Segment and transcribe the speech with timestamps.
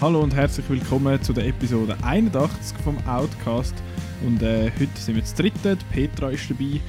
[0.00, 3.74] Hallo und herzlich willkommen zu der Episode 81 vom Outcast.
[4.26, 5.78] Und äh, heute sind wir zu dritten.
[5.90, 6.80] Petra ist dabei.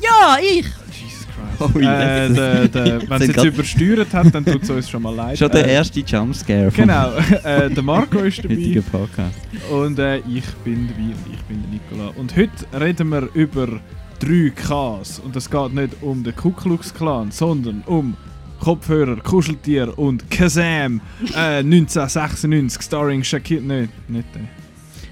[0.00, 0.66] Ja, ich!
[0.92, 1.74] Jesus Christ.
[1.74, 2.34] Oh, äh, yes.
[2.36, 5.38] der, der, wenn es Sind jetzt übersteuert hat, dann tut es uns schon mal leid.
[5.38, 9.38] Schon der Äh, erste Jumpscare Genau, äh, der Marco ist dabei Podcast.
[9.72, 12.12] und äh, ich bin dabei und ich bin der Nicola.
[12.16, 13.80] Und heute reden wir über
[14.20, 15.18] 3 Ks.
[15.18, 18.16] Und es geht nicht um den Ku Klux Klan, sondern um
[18.60, 21.00] Kopfhörer, Kuscheltier und Kazam
[21.34, 23.60] äh, 1996 starring Shakir.
[23.60, 24.42] Nein, nicht der.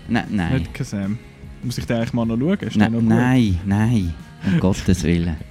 [0.08, 0.52] Nein, nein.
[0.58, 1.18] Nicht Kazam.
[1.62, 2.58] Muss ich den eigentlich mal noch schauen?
[2.60, 4.14] Ist Nein, noch nein, nein.
[4.44, 5.36] Um Gottes Willen.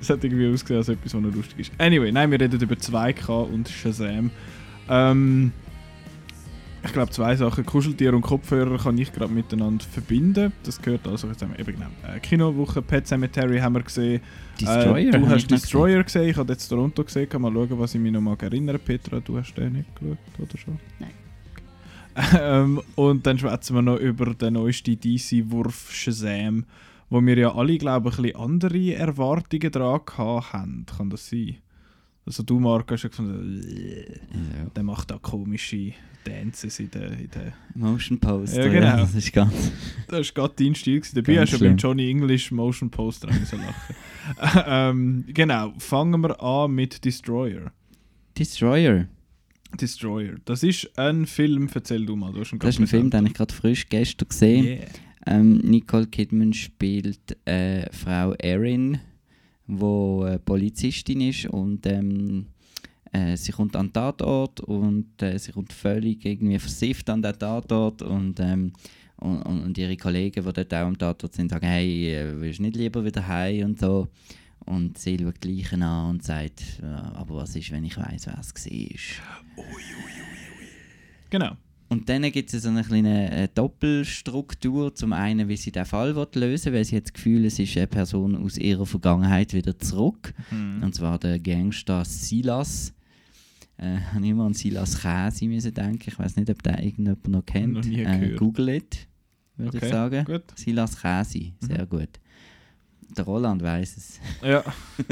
[0.00, 1.72] Es hat irgendwie ausgesehen, als etwas, was noch lustig ist.
[1.78, 4.30] Anyway, nein, wir reden über 2K und Shazam.
[4.88, 5.52] Ähm,
[6.82, 7.64] ich glaube, zwei Sachen.
[7.66, 10.52] Kuscheltier und Kopfhörer kann ich gerade miteinander verbinden.
[10.62, 14.20] Das gehört also, jetzt haben wir eben genau, äh, Kinowoche, Pet Cemetery haben wir gesehen.
[14.58, 15.14] Destroyer.
[15.14, 17.28] Äh, du hast Destroyer gesehen, ich habe jetzt Toronto gesehen.
[17.28, 18.78] Kann mal schauen, was ich mich noch mal erinnere.
[18.78, 20.78] Petra, du hast den nicht geschaut, oder schon?
[20.98, 21.10] Nein.
[22.40, 26.64] ähm, und dann schwätzen wir noch über den neuesten DC-Wurf Shazam,
[27.08, 30.86] wo wir ja alle, glaube ich, ein bisschen andere Erwartungen dran gehabt haben.
[30.86, 31.58] Kann das sein?
[32.26, 34.20] Also du, Marc, hast ja gefunden, gesehen.
[34.32, 34.70] Ja.
[34.74, 35.92] der macht da komische
[36.24, 37.12] Dances in der...
[37.12, 38.66] In der Motion Poster.
[38.66, 38.96] Ja, genau.
[38.98, 39.52] Das ist ganz.
[40.08, 41.00] das war gerade dein Stil.
[41.00, 41.14] gewesen.
[41.16, 41.76] Dabei hast du beim.
[41.76, 44.64] Johnny English Motion Poster müssen lachen.
[44.66, 47.72] ähm, genau, fangen wir an mit Destroyer.
[48.38, 49.06] Destroyer.
[49.80, 50.36] Destroyer.
[50.44, 52.32] Das ist ein Film, erzähl du mal.
[52.32, 54.86] Du hast Das ist ein Film, den ich gerade frisch gestern gesehen Yeah.
[55.26, 58.98] ähm, Nicole Kidman spielt äh, Frau Erin,
[59.66, 62.46] wo äh, Polizistin ist und ähm,
[63.12, 67.38] äh, sie kommt an den Tatort und äh, sie kommt völlig irgendwie versifft an den
[67.38, 68.72] Tatort und, ähm,
[69.16, 72.62] und, und, ihre Kollegen, die dort auch am Tatort sind, sagen, hey, äh, willst du
[72.62, 74.08] nicht lieber wieder heim und so.
[74.66, 78.38] Und sie schaut gleich an und sagt, ja, aber was ist, wenn ich weiß, wer
[78.38, 79.64] es war?
[81.30, 81.56] Genau.
[81.88, 84.94] Und dann gibt es so eine kleine äh, Doppelstruktur.
[84.94, 87.88] Zum einen, wie sie den Fall lösen weil sie hat das Gefühl, es ist eine
[87.88, 90.32] Person aus ihrer Vergangenheit wieder zurück.
[90.52, 90.84] Mhm.
[90.84, 92.94] Und zwar der Gangster Silas.
[93.80, 96.04] Äh, habe ich immer an Silas Käse müssen denken.
[96.06, 97.74] Ich weiß nicht, ob der irgendjemand noch kennt.
[97.74, 98.36] Noch äh.
[98.36, 99.08] Google it,
[99.56, 100.24] würde Okay, ich sagen.
[100.26, 100.42] gut.
[100.54, 102.20] Silas Käse, sehr gut.
[103.16, 104.20] Der Roland weiß es.
[104.42, 104.62] Ja.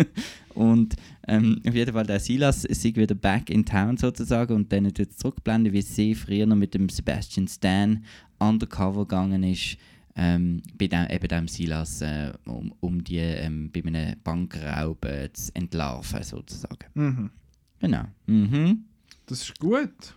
[0.54, 0.96] Und
[1.26, 5.10] ähm, auf jeden Fall der Silas ist wieder back in town sozusagen und dann tut
[5.10, 8.04] es zurückblenden, wie sie früher noch mit dem Sebastian Stan
[8.38, 9.78] undercover gegangen ist,
[10.16, 15.32] ähm, bei dem, eben dem Silas, äh, um, um die ähm, bei einem Bankraub äh,
[15.32, 16.86] zu entlarven sozusagen.
[16.94, 17.30] Mhm.
[17.80, 18.04] Genau.
[18.26, 18.84] Mhm.
[19.26, 20.14] Das ist gut.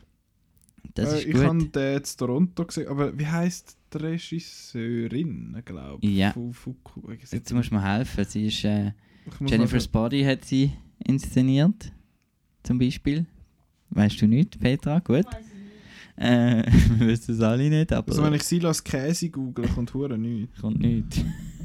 [0.93, 1.43] Das äh, ist ich gut.
[1.43, 6.17] habe den in Toronto gesehen, aber wie heisst die Regisseurin, glaube ich?
[6.17, 6.33] Ja.
[6.33, 7.11] Fuku.
[7.11, 8.25] Jetzt musst du mir helfen.
[8.25, 8.91] Sie ist, äh,
[9.45, 11.91] Jennifer's Body hat sie inszeniert,
[12.63, 13.25] zum Beispiel.
[13.89, 14.99] Weißt du nicht, Petra?
[14.99, 15.25] Gut.
[16.17, 16.63] Äh,
[16.97, 20.59] wir wissen es alle nicht, aber Also wenn ich Silas Käse google, kommt hure nichts.
[20.61, 21.23] kommt nicht.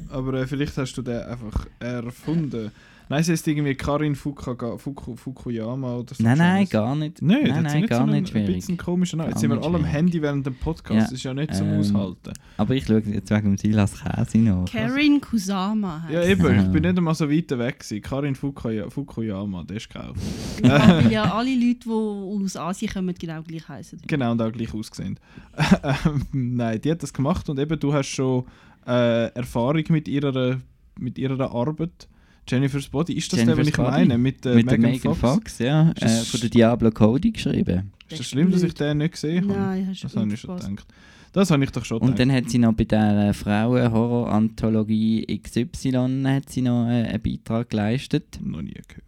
[0.09, 2.71] Aber äh, vielleicht hast du den einfach erfunden.
[3.09, 6.23] Nein, sie heißt irgendwie Karin Fukaga, Fuku, Fukuyama oder so.
[6.23, 7.21] Nein, nein, gar nicht.
[7.21, 8.55] Nein, nein, das nein, ist gar so nicht ein, ein schwierig.
[8.55, 9.29] bisschen komischer Name.
[9.29, 9.93] Jetzt sind wir alle am schwierig.
[9.93, 10.93] Handy während dem Podcast.
[10.95, 12.33] Ja, Das ist ja nicht zum ähm, Aushalten.
[12.57, 14.65] Aber ich schaue jetzt wegen dem Silas Käse noch.
[14.65, 16.59] Karin Kusama heißt Ja, eben.
[16.59, 17.79] Ich bin nicht einmal so weit weg.
[17.79, 18.01] Gewesen.
[18.01, 20.19] Karin Fukuya, Fukuyama, der ist gekauft.
[20.63, 24.01] Ja, weil ja alle Leute, die aus Asien kommen, genau gleich heißen.
[24.07, 25.19] Genau, und auch gleich ausgesehen.
[25.83, 28.45] Ähm, Nein, die hat das gemacht und eben du hast schon
[28.85, 30.57] äh, Erfahrung mit ihrer,
[30.99, 32.07] mit ihrer Arbeit.
[32.47, 33.91] Jennifer's Body, ist das der, Jennifer's was ich Body?
[33.91, 34.17] meine?
[34.17, 35.33] Mit, äh, Mit der Megan, Megan Fox?
[35.33, 35.91] Fox, ja.
[35.99, 37.91] Äh, von der Diablo Cody geschrieben.
[38.09, 39.59] Ist das schlimm, dass ich den nicht gesehen habe?
[39.59, 40.87] Nein, hast du Das habe ich schon gedacht.
[41.33, 42.19] Das habe ich doch schon Und gedacht.
[42.21, 48.39] dann hat sie noch bei der Frauen-Horror-Anthologie XY hat sie noch äh, einen Beitrag geleistet.
[48.41, 49.03] Noch nie gehört.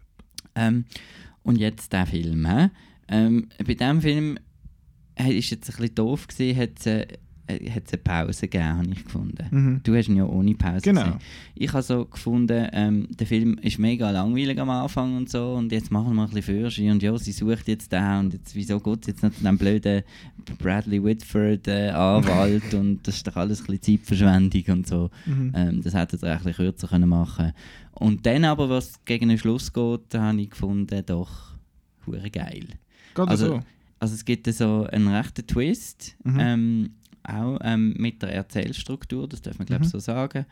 [0.54, 0.84] Ähm,
[1.42, 2.46] und jetzt der Film.
[2.46, 2.68] He?
[3.08, 4.38] Ähm, bei diesem Film
[5.16, 7.06] äh, ist jetzt ein bisschen doof gewesen, hat es
[7.58, 9.46] äh, hat's eine Pause gegeben, habe ich gefunden.
[9.50, 9.80] Mhm.
[9.82, 11.02] Du hast ihn ja ohne Pause Genau.
[11.04, 11.18] gesehen.
[11.54, 15.72] Ich habe so gefunden, ähm, der Film ist mega langweilig am Anfang und so und
[15.72, 18.78] jetzt machen wir ein bisschen Fürschi und ja, sie sucht jetzt den und jetzt, wieso
[18.80, 20.02] geht es jetzt noch dem blöden
[20.58, 25.10] Bradley Whitford äh, Anwalt und das ist doch alles ein bisschen Zeitverschwendung und so.
[25.26, 25.52] Mhm.
[25.54, 27.52] Ähm, das hätte er ein bisschen kürzer können machen
[27.92, 31.30] Und dann aber, was gegen den Schluss geht, habe ich gefunden, doch
[32.06, 32.66] hure geil.
[33.14, 33.60] Geht also- so?
[34.02, 36.38] Also es gibt so einen rechten Twist, Mhm.
[36.40, 36.90] ähm,
[37.24, 39.92] auch ähm, mit der Erzählstruktur, das darf man glaube ich Mhm.
[39.92, 40.46] so sagen.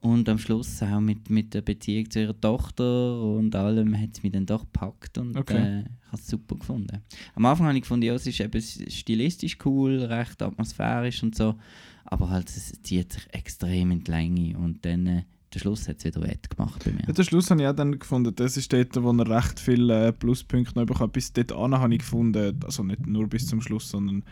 [0.00, 4.22] Und am Schluss auch mit, mit der Beziehung zu ihrer Tochter und allem hat es
[4.22, 5.56] mich dann doch gepackt und Okay.
[5.58, 7.02] äh, ich habe es super gefunden.
[7.34, 11.56] Am Anfang habe ich gefunden, ja, es ist eben stilistisch cool, recht atmosphärisch und so,
[12.04, 15.22] aber halt es zieht sich extrem in die Länge und dann äh,
[15.52, 17.02] der Schluss hat es wieder wettgemacht bei mir.
[17.08, 20.08] Ja, den Schluss habe ich auch dann gefunden, das ist dort, wo er recht viele
[20.08, 23.60] äh, Pluspunkte noch bekommen Bis dort an habe ich gefunden, also nicht nur bis zum
[23.60, 24.22] Schluss, sondern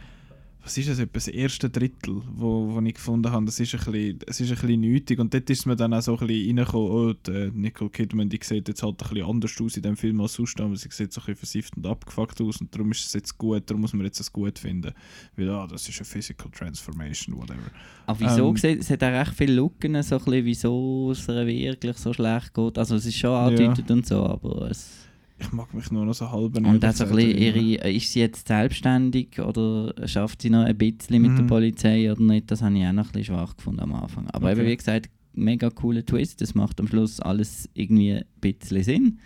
[0.66, 3.92] was ist das, etwa das erste Drittel, wo, wo ich gefunden habe, das ist ein
[3.92, 6.58] bisschen, es ist ein bisschen nötig und dort ist mir dann auch so ein bisschen
[6.58, 9.96] reingekommen, oh, die Nicole Kidman, die sieht jetzt halt ein bisschen anders aus in dem
[9.96, 12.90] Film als sonst, aber sie sieht so ein bisschen versifft und abgefuckt aus und darum
[12.90, 14.92] ist es jetzt gut, darum muss man jetzt es gut finden,
[15.36, 17.70] weil, ah, das ist eine Physical Transformation, whatever.
[18.06, 21.96] Aber wieso Ähm, es hat auch recht viele Lücken, so ein bisschen, wieso es wirklich
[21.96, 22.76] so schlecht geht.
[22.76, 25.06] Also es ist schon angedeutet und so, aber es...
[25.38, 28.20] Ich mag mich nur noch so halb Und auch so ein bisschen ihre, ist sie
[28.20, 31.48] jetzt selbstständig oder schafft sie noch ein bisschen mit der Mhm.
[31.48, 32.50] Polizei oder nicht?
[32.50, 34.26] Das habe ich auch noch ein bisschen schwach gefunden am Anfang.
[34.28, 34.60] Aber Okay.
[34.60, 36.40] eben, wie gesagt, mega cooler Twist.
[36.40, 39.18] Das macht am Schluss alles irgendwie ein bisschen Sinn.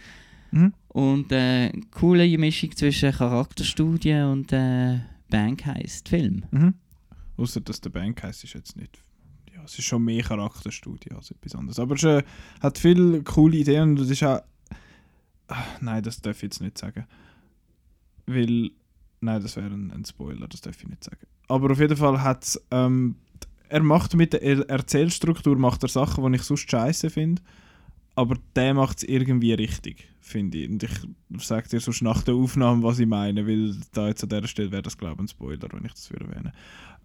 [0.50, 0.72] Mhm.
[0.88, 4.98] Und äh, coole Mischung zwischen Charakterstudie und äh,
[5.30, 6.42] Bankheist-Film.
[6.50, 6.74] Mhm.
[7.36, 8.98] Außer dass der Bank heisst, ist jetzt nicht.
[9.54, 11.78] Ja, es ist schon mehr Charakterstudie als etwas anderes.
[11.78, 12.22] Aber es äh,
[12.60, 14.40] hat viele coole Ideen und es ist auch.
[15.50, 17.04] Ah, nein, das darf ich jetzt nicht sagen.
[18.26, 18.70] Weil.
[19.22, 21.18] Nein, das wäre ein, ein Spoiler, das darf ich nicht sagen.
[21.48, 23.16] Aber auf jeden Fall hat ähm,
[23.68, 27.42] er macht mit der Er- Erzählstruktur macht er Sachen, die ich sonst scheiße finde.
[28.14, 30.70] Aber der macht es irgendwie richtig, finde ich.
[30.70, 34.30] Und ich sage dir sonst nach der Aufnahme, was ich meine, weil da jetzt an
[34.30, 36.52] dieser Stelle wäre das, glaube ich, ein Spoiler, wenn ich das würde erwähnen.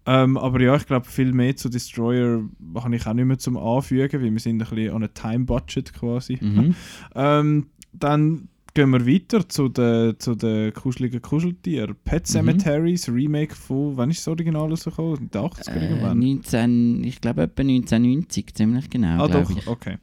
[0.08, 3.56] Ähm, aber ja, ich glaube, viel mehr zu Destroyer habe ich auch nicht mehr zum
[3.56, 6.38] Anfügen, weil wir sind ein bisschen on a Time-Budget quasi.
[6.40, 6.74] Mhm.
[7.14, 7.66] Ähm,
[7.98, 11.96] dann gehen wir weiter zu den zu den kuscheligen Kuscheltieren.
[12.04, 12.32] Pet Mhm.
[12.32, 15.16] Cemeteries, Remake von, wann ist das Original rausgekommen?
[15.18, 16.18] In den 80er Äh, irgendwann?
[16.18, 19.66] 19, ich glaube etwa 1990, ziemlich genau, ah doch, ich.
[19.66, 19.96] okay.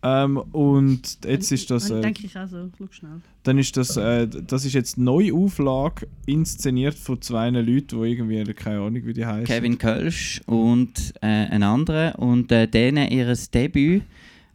[0.00, 2.68] Ähm, und jetzt ist das, äh, Denke ich auch so.
[2.78, 3.20] Schau schnell.
[3.42, 8.44] dann ist das, äh, das ist jetzt die Neuauflage, inszeniert von zwei Leuten, die irgendwie,
[8.54, 9.46] keine Ahnung wie die heißen.
[9.46, 12.16] Kevin Kölsch und äh, ein anderer.
[12.18, 14.02] Und äh, denen ihres Debüt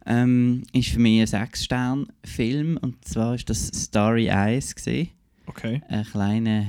[0.06, 2.78] ähm, ist für mich ein Sechs-Stern-Film.
[2.80, 5.08] Und zwar ist das Starry Eyes gesehen,
[5.46, 5.82] Okay.
[5.88, 6.64] ein kleiner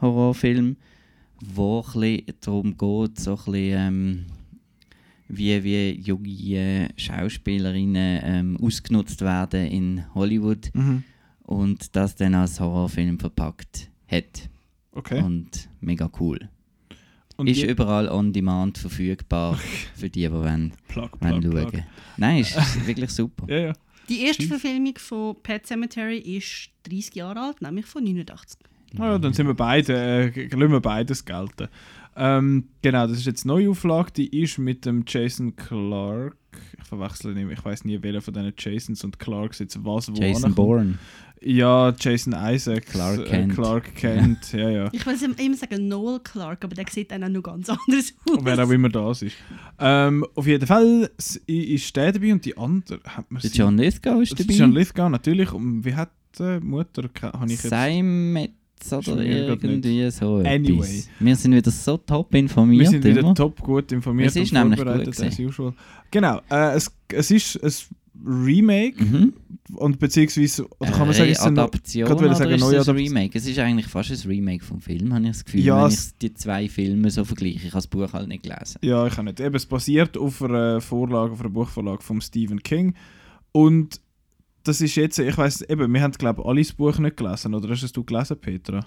[0.00, 0.76] Indie-Horrorfilm,
[1.40, 4.26] wo ein darum geht, so ein bisschen, ähm,
[5.28, 11.04] wie, wie junge äh, Schauspielerinnen ähm, ausgenutzt werden in Hollywood Mhm.
[11.44, 14.48] und das dann als Horrorfilm verpackt hat.
[14.92, 15.22] Okay.
[15.22, 16.48] Und mega cool.
[17.40, 19.58] Und ist überall on demand verfügbar
[19.94, 21.70] für die, die wollen, plug, wollen plug, schauen.
[21.70, 21.82] plug.
[22.16, 23.46] Nein, ist wirklich super.
[23.48, 23.72] Ja, ja.
[24.08, 24.50] Die erste Schief.
[24.50, 28.58] Verfilmung von Pet Cemetery ist 30 Jahre alt, nämlich von 89.
[28.98, 29.94] Ah, ja, dann sind wir beide,
[30.34, 31.68] äh, lassen wir beides gelten.
[32.16, 36.36] Ähm, genau, das ist jetzt die Neuauflage, die ist mit dem Jason Clark.
[36.90, 40.10] Ich verwechsel nicht, mehr, ich weiß nie, welcher von diesen Jasons und Clarks jetzt was
[40.10, 40.52] wo Jason.
[40.56, 40.98] Bourne.
[41.40, 42.86] Ja, Jason Isaac.
[42.86, 43.54] Clark äh, Kent.
[43.54, 44.88] Clark Kent, ja, ja.
[44.92, 48.38] Ich will immer sagen Noel Clark, aber der sieht dann auch noch ganz anders aus.
[48.42, 49.36] Wer auch immer das ist.
[49.78, 51.08] Ähm, auf jeden Fall
[51.46, 54.52] ist der dabei und die andere hat man John Lithgow ist dabei.
[54.52, 55.52] ist John Lithgow, natürlich.
[55.52, 56.10] Und wie hat
[56.40, 57.70] die Mutter, habe ich jetzt...
[57.70, 58.50] Simetz
[58.82, 60.72] Ist oder grad irgendwie so Anyway.
[60.74, 61.08] etwas.
[61.18, 62.88] Wir sind wieder so top Wir informiert.
[62.88, 63.34] sind wieder immer.
[63.34, 65.74] top gut informiert Es ist und nämlich vorbereitet, gut as usual.
[66.10, 67.72] Genau, äh, es, es ist ein
[68.26, 69.32] Remake Mhm.
[69.76, 72.76] und beziehungsweise, oder kann man Eine sagen, es ist eine, Adaption oder sagen, ist neue
[72.76, 72.96] es ein.
[72.96, 73.38] Remake?
[73.38, 75.98] Es ist eigentlich fast ein Remake vom Film, habe ich das Gefühl, Ja, wenn ich
[76.20, 77.56] die zwei Filme so vergleiche.
[77.58, 78.78] Ich habe das Buch halt nicht gelesen.
[78.82, 79.40] ja, ich kann nicht.
[79.40, 82.94] Eben, es basiert auf einer Vorlage, auf einer Buchvorlage von Stephen King
[83.52, 84.00] und
[84.64, 87.54] das ist jetzt, ich weiß eben, wir haben glaube ich alle das Buch nicht gelesen,
[87.54, 88.84] oder hast es du gelesen, Petra?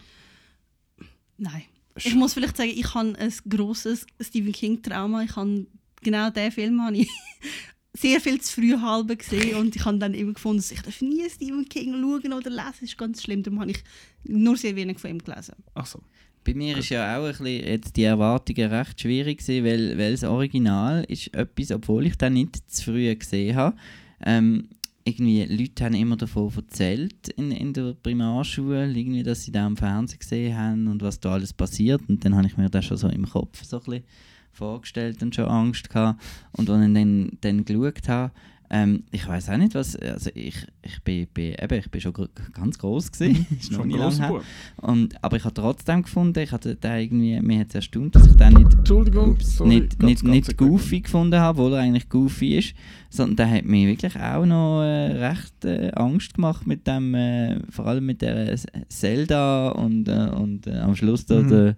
[1.37, 1.63] Nein.
[1.95, 5.23] Ich muss vielleicht sagen, ich habe ein grosses Stephen King-Trauma.
[5.23, 5.67] Ich habe
[6.01, 7.09] genau diesen Film habe ich
[7.93, 11.01] sehr viel zu früh halb gesehen und ich habe dann immer gefunden, dass ich darf
[11.01, 12.71] nie Stephen King schauen oder lesen.
[12.71, 13.43] Das ist ganz schlimm.
[13.43, 13.83] Darum habe ich
[14.23, 15.55] nur sehr wenig von ihm gelesen.
[15.75, 16.01] Ach so.
[16.43, 20.11] Bei mir ist ja auch ein bisschen jetzt die Erwartungen recht schwierig gewesen, weil, weil
[20.11, 23.77] das Original ist etwas, obwohl ich das nicht zu früh gesehen habe.
[24.25, 24.67] Ähm,
[25.05, 29.77] irgendwie, Leute haben immer davon erzählt in, in der Primarschule, irgendwie, dass sie da am
[29.77, 32.01] Fernsehen gesehen haben und was da alles passiert.
[32.07, 34.03] Und dann habe ich mir das schon so im Kopf so ein bisschen
[34.51, 36.21] vorgestellt und schon Angst gehabt.
[36.53, 38.31] Und als ich dann, dann geschaut habe,
[38.75, 39.95] ähm, ich weiß auch nicht, was.
[39.95, 42.13] Also ich, ich, bin, bin, eben, ich bin schon
[42.53, 43.45] ganz groß gesehen.
[43.59, 44.41] ist noch Schon nie lange her.
[44.77, 48.25] Und, aber ich habe trotzdem gefunden, ich hatte da irgendwie, mir hat es erstaunt, dass
[48.25, 51.73] ich den nicht, Entschuldigung, ups, sorry, nicht, ganz, nicht, ganz nicht goofy gefunden habe, obwohl
[51.77, 52.73] er eigentlich goofy ist,
[53.11, 57.59] sondern der hat mir wirklich auch noch äh, recht äh, Angst gemacht mit dem, äh,
[57.69, 58.57] vor allem mit der
[58.89, 61.49] Zelda und, äh, und äh, am Schluss da Mhm.
[61.49, 61.75] der,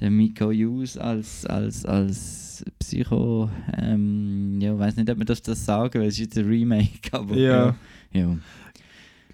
[0.00, 5.64] der Miko Hughes als, als, als Psycho, ähm, ja, weiß nicht, ob man das, das
[5.64, 7.74] sagen, weil es ist jetzt ein Remake, aber Ja.
[8.12, 8.36] ja.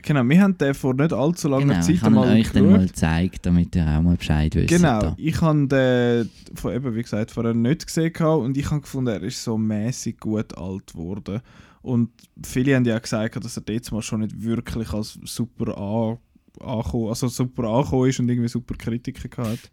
[0.03, 2.63] Genau, wir haben den vor nicht allzu langer Genau, Zeit ich habe mal euch dann
[2.65, 2.79] geschaut.
[2.79, 4.69] mal gezeigt, damit ihr auch mal Bescheid wisst.
[4.69, 5.15] Genau, da.
[5.17, 9.23] ich habe den, von, eben, wie gesagt, vorher nicht gesehen und ich habe gefunden, er
[9.23, 11.41] ist so mäßig gut alt geworden.
[11.81, 12.11] Und
[12.45, 16.19] viele haben ja auch gesagt, dass er jetzt mal schon nicht wirklich als super an,
[16.61, 19.71] angekommen, also super angekommen ist und irgendwie super Kritiker gehabt.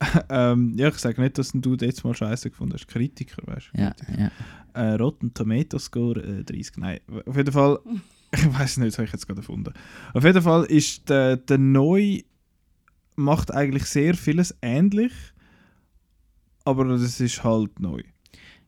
[0.28, 2.88] ähm, ja, ich sage nicht, dass du jetzt mal scheiße gefunden hast.
[2.88, 3.80] Kritiker, weißt du?
[3.80, 4.30] Ja, ja.
[4.74, 6.78] Äh, Rotten Tomato Score äh, 30.
[6.78, 7.78] Nein, auf jeden Fall.
[8.36, 9.72] Ich weiß nicht, habe ich jetzt gerade erfunden.
[10.12, 12.18] Auf jeden Fall ist der, der neu
[13.14, 15.12] macht eigentlich sehr vieles ähnlich,
[16.64, 18.02] aber das ist halt neu.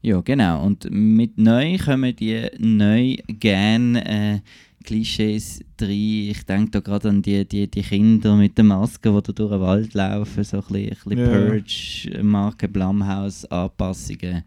[0.02, 0.64] Ja, genau.
[0.64, 4.40] Und mit neu kommen die neu gerne äh,
[4.87, 5.90] Klischees rein.
[5.90, 9.50] Ich denke da gerade an die, die, die Kinder mit den Masken, die da durch
[9.50, 11.49] den Wald laufen, so ein bisschen, ein bisschen Ja.
[11.49, 14.45] Purge, Marke Blumhouse, Anpassungen.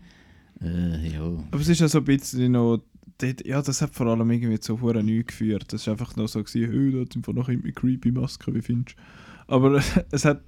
[0.62, 1.22] Äh, ja.
[1.52, 2.82] Aber es ist ja so ein bisschen noch.
[3.46, 5.72] Ja, das hat vor allem irgendwie zu hure neu geführt.
[5.74, 8.62] Das war einfach noch so, gewesen, hey, da hat einfach noch irgendwie creepy Maske, wie
[8.62, 8.96] findest
[9.48, 9.54] du?
[9.54, 9.82] Aber
[10.12, 10.42] es hat.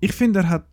[0.00, 0.66] Ich finde, er hat.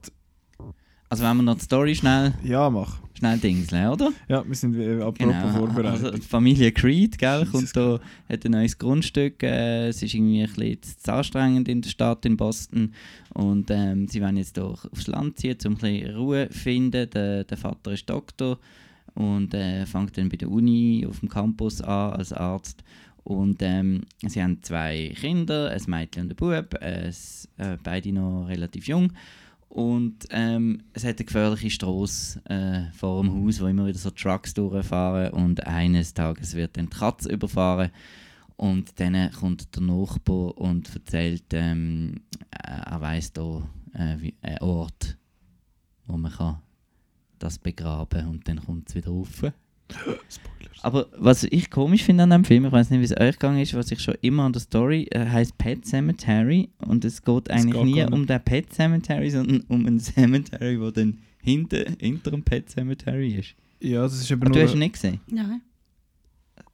[1.10, 3.00] Also wenn wir noch die Story schnell, Ja, mach.
[3.21, 4.11] Schnell dingseln, oder?
[4.27, 6.05] Ja, wir sind äh, apropos Genau, vorbereitet.
[6.05, 7.99] also Familie Creed, gell, Jesus kommt da,
[8.29, 9.43] hat ein neues Grundstück.
[9.43, 12.93] Äh, es ist irgendwie ein bisschen zu anstrengend in der Stadt in Boston
[13.33, 17.09] und ähm, sie wollen jetzt hier aufs Land ziehen, um ein bisschen Ruhe zu finden.
[17.11, 18.57] Der, der Vater ist Doktor
[19.13, 22.83] und äh, fängt dann bei der Uni auf dem Campus an als Arzt.
[23.23, 28.47] Und ähm, sie haben zwei Kinder, ein Mädchen und ein Bub, äh, äh, beide noch
[28.47, 29.11] relativ jung.
[29.71, 34.09] Und ähm, es hat eine gefährliche Straße äh, vor dem Haus, wo immer wieder so
[34.09, 35.31] Trucks durchfahren.
[35.31, 37.89] Und eines Tages wird die Katze überfahren.
[38.57, 42.19] Und dann kommt der Nachbar und erzählt, ähm,
[42.51, 43.61] äh, er weiss da
[43.93, 45.17] äh, einen Ort,
[46.05, 46.61] wo man kann
[47.39, 49.43] das begraben und dann kommt es wieder rauf.
[49.93, 50.83] Spoilers.
[50.83, 53.60] Aber was ich komisch finde an dem Film, ich weiß nicht, wie es euch gegangen
[53.60, 57.51] ist, was ich schon immer an der Story äh, heißt Pet Cemetery und es geht
[57.51, 62.31] eigentlich geht nie um den Pet Cemetery, sondern um ein Cemetery, wo dann hinter, hinter
[62.31, 63.55] dem Pet Cemetery ist.
[63.79, 64.63] Ja, das ist aber Ah, du nur.
[64.67, 65.19] hast ihn nicht gesehen?
[65.29, 65.62] Nein.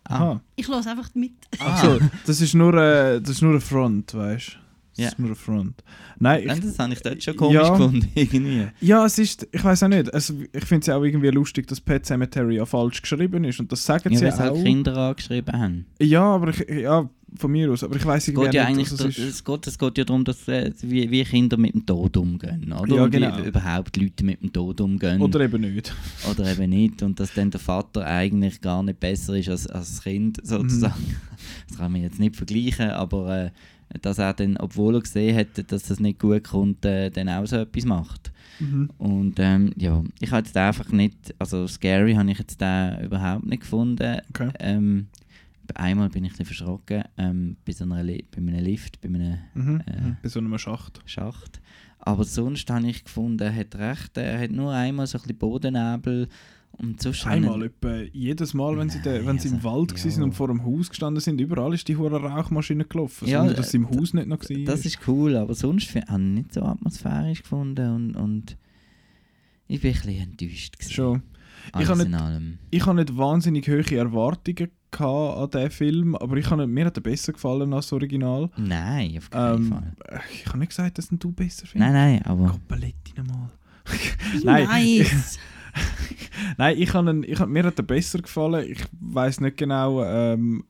[0.05, 0.41] Aha.
[0.55, 1.33] Ich höre einfach mit.
[1.59, 1.73] Ah.
[1.73, 4.66] Achso, das ist nur, äh, das ist nur ein Front, weißt du?
[4.97, 5.07] Das Ja.
[5.11, 5.83] ist nur ein Front.
[6.19, 7.69] Nein, ich, das habe ich dort schon komisch Ja.
[7.69, 8.67] gefunden, irgendwie.
[8.81, 10.13] ja, es ist, ich weiß auch nicht.
[10.13, 13.71] Also, ich finde es auch irgendwie lustig, dass Pet Cemetery ja falsch geschrieben ist und
[13.71, 14.63] das sagen Ja, sie ja halt auch.
[14.63, 15.85] Kinder angeschrieben haben.
[16.01, 17.83] Ja, aber ich, ja, von mir aus.
[17.83, 19.97] Aber ich weiß Es irgendwie geht ja eigentlich nicht, was es es geht, es geht
[19.97, 22.71] ja darum, dass, äh, wie, wie Kinder mit dem Tod umgehen.
[22.73, 22.95] Oder?
[22.95, 23.39] Ja, Und wie genau.
[23.43, 25.21] überhaupt Leute mit dem Tod umgehen.
[25.21, 25.93] Oder eben nicht.
[26.31, 29.89] oder eben nicht und dass dann der Vater eigentlich gar nicht besser ist als, als
[29.91, 30.95] das Kind sozusagen.
[30.99, 31.15] Mhm.
[31.69, 33.51] Das kann man jetzt nicht vergleichen, aber äh,
[34.01, 37.45] dass er dann, obwohl er gesehen hätte, dass das nicht gut kommt, äh, dann auch
[37.45, 38.31] so etwas macht.
[38.59, 38.89] Mhm.
[38.97, 43.45] Und ähm, ja, ich habe jetzt einfach nicht, also scary habe ich jetzt den überhaupt
[43.45, 44.19] nicht gefunden.
[44.29, 44.49] Okay.
[44.59, 45.07] Ähm,
[45.75, 49.81] einmal bin ich ein verschrocken, ähm, bei, so einer bei einem Lift, bei einem Mhm.
[49.85, 50.01] Äh.
[50.01, 50.17] mhm.
[50.21, 51.01] Bei so einem Schacht.
[51.05, 51.61] Schacht.
[51.99, 55.37] Aber sonst habe ich gefunden, er hat recht, er hat nur einmal so ein bisschen
[55.37, 56.29] Bodennebel
[56.79, 60.11] und ich- Einmal, etwa jedes Mal, wenn sie, de, wenn sie im also, Wald ja.
[60.11, 63.27] waren und vor dem Haus gestanden sind, überall ist die hure Rauchmaschine gelaufen.
[63.27, 64.57] Ja, dass sie im Haus nicht noch war.
[64.65, 68.57] Das ist cool, aber sonst habe ich nicht so atmosphärisch gefunden und, und
[69.67, 70.77] ich bin ein bisschen enttäuscht.
[70.77, 70.91] gewesen.
[70.93, 71.23] Schon.
[71.73, 72.59] Alles habe allem.
[72.69, 74.69] Ich nicht wahnsinnig hohe Erwartungen
[74.99, 78.49] an diesen Film, aber ich habe, mir hat er besser gefallen als das Original.
[78.57, 79.93] Nein, auf keinen Ähm, Fall.
[80.33, 81.91] ich habe nicht gesagt, dass du besser findest.
[81.91, 83.51] Nein, nein, aber Koppeletti mal.
[84.43, 84.67] Nein.
[84.67, 85.03] Nice.
[85.03, 85.05] Nein,
[86.75, 88.69] ich habe ihn, ich mir hat er besser gefallen.
[88.69, 90.03] Ich weiß nicht genau.
[90.03, 90.65] Ähm,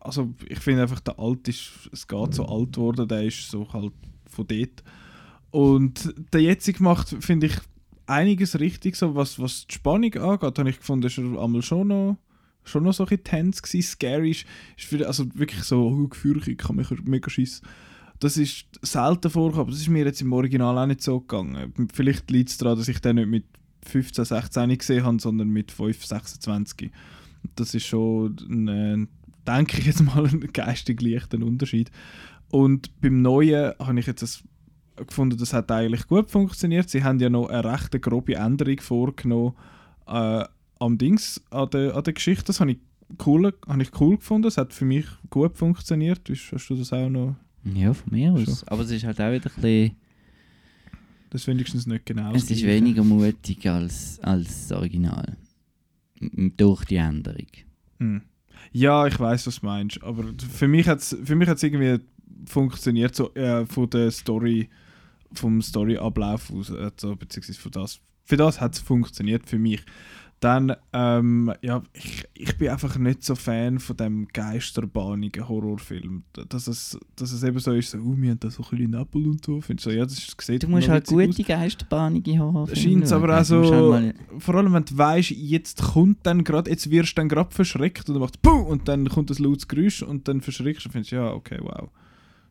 [0.00, 3.72] also ich finde einfach, der alt ist, es geht so alt worden, der ist so
[3.72, 3.92] halt
[4.26, 4.84] von dort.
[5.50, 7.56] Und der jetzige macht, finde ich,
[8.06, 11.88] einiges richtig, so was, was die Spannung angeht, habe ich gefunden, ist er einmal schon
[11.88, 12.18] noch,
[12.64, 13.82] schon noch so ein tense gewesen.
[13.82, 16.08] Scary ist, für, also wirklich so, oh,
[16.46, 17.66] ich kann mich mega schießen.
[18.20, 21.72] Das ist selten vorgekommen, aber das ist mir jetzt im Original auch nicht so gegangen.
[21.92, 23.44] Vielleicht liegt es daran, dass ich den nicht mit
[23.82, 26.90] 15, 16 gesehen habe, sondern mit 5, 26.
[27.56, 29.08] Das ist schon, ein,
[29.46, 31.90] denke ich jetzt mal, ein geistig leichter Unterschied.
[32.50, 34.42] Und beim Neuen habe ich jetzt das
[34.96, 36.90] gefunden, das hat eigentlich gut funktioniert.
[36.90, 39.54] Sie haben ja noch eine recht grobe Änderung vorgenommen
[40.06, 40.44] äh,
[40.78, 42.44] am Dings, an der, an der Geschichte.
[42.44, 42.78] Das habe ich,
[43.24, 44.48] cool, habe ich cool gefunden.
[44.48, 46.28] Es hat für mich gut funktioniert.
[46.28, 47.36] Hast hast du das auch noch?
[47.64, 48.44] ja, von mir aus.
[48.44, 48.68] Schon.
[48.68, 49.96] Aber es ist halt auch wieder ein bisschen,
[51.30, 52.34] Das wenigstens nicht genau.
[52.34, 55.36] es ist weniger mutig als, als das Original.
[56.56, 57.46] Durch die Änderung.
[57.98, 58.22] Hm.
[58.72, 60.02] Ja, ich weiß, was du meinst.
[60.02, 61.12] Aber für mich hat es
[61.62, 62.00] irgendwie
[62.46, 64.68] funktioniert, so äh, von der Story,
[65.32, 68.00] vom Storyablauf aus, also, beziehungsweise für das.
[68.24, 69.80] Für das hat es funktioniert für mich.
[70.40, 76.22] Dann, ähm, ja, ich, ich bin einfach nicht so Fan von dem geisterbahnigen Horrorfilm.
[76.48, 78.90] Dass es, dass es eben so ist, so, oh, wir haben da so ein bisschen
[78.90, 79.60] Nebel und so.
[79.60, 82.74] Findest du so, ja, das ist, sieht Du musst halt gute Geisterbahnige haben.
[82.74, 86.42] Scheint es aber auch halt so, mal- vor allem wenn du weißt, jetzt kommt dann
[86.42, 88.50] gerade, jetzt wirst du dann gerade verschreckt und dann macht Puh!
[88.50, 91.90] und dann kommt das lautes Geräusch und dann verschreckst du und findest, ja, okay, wow.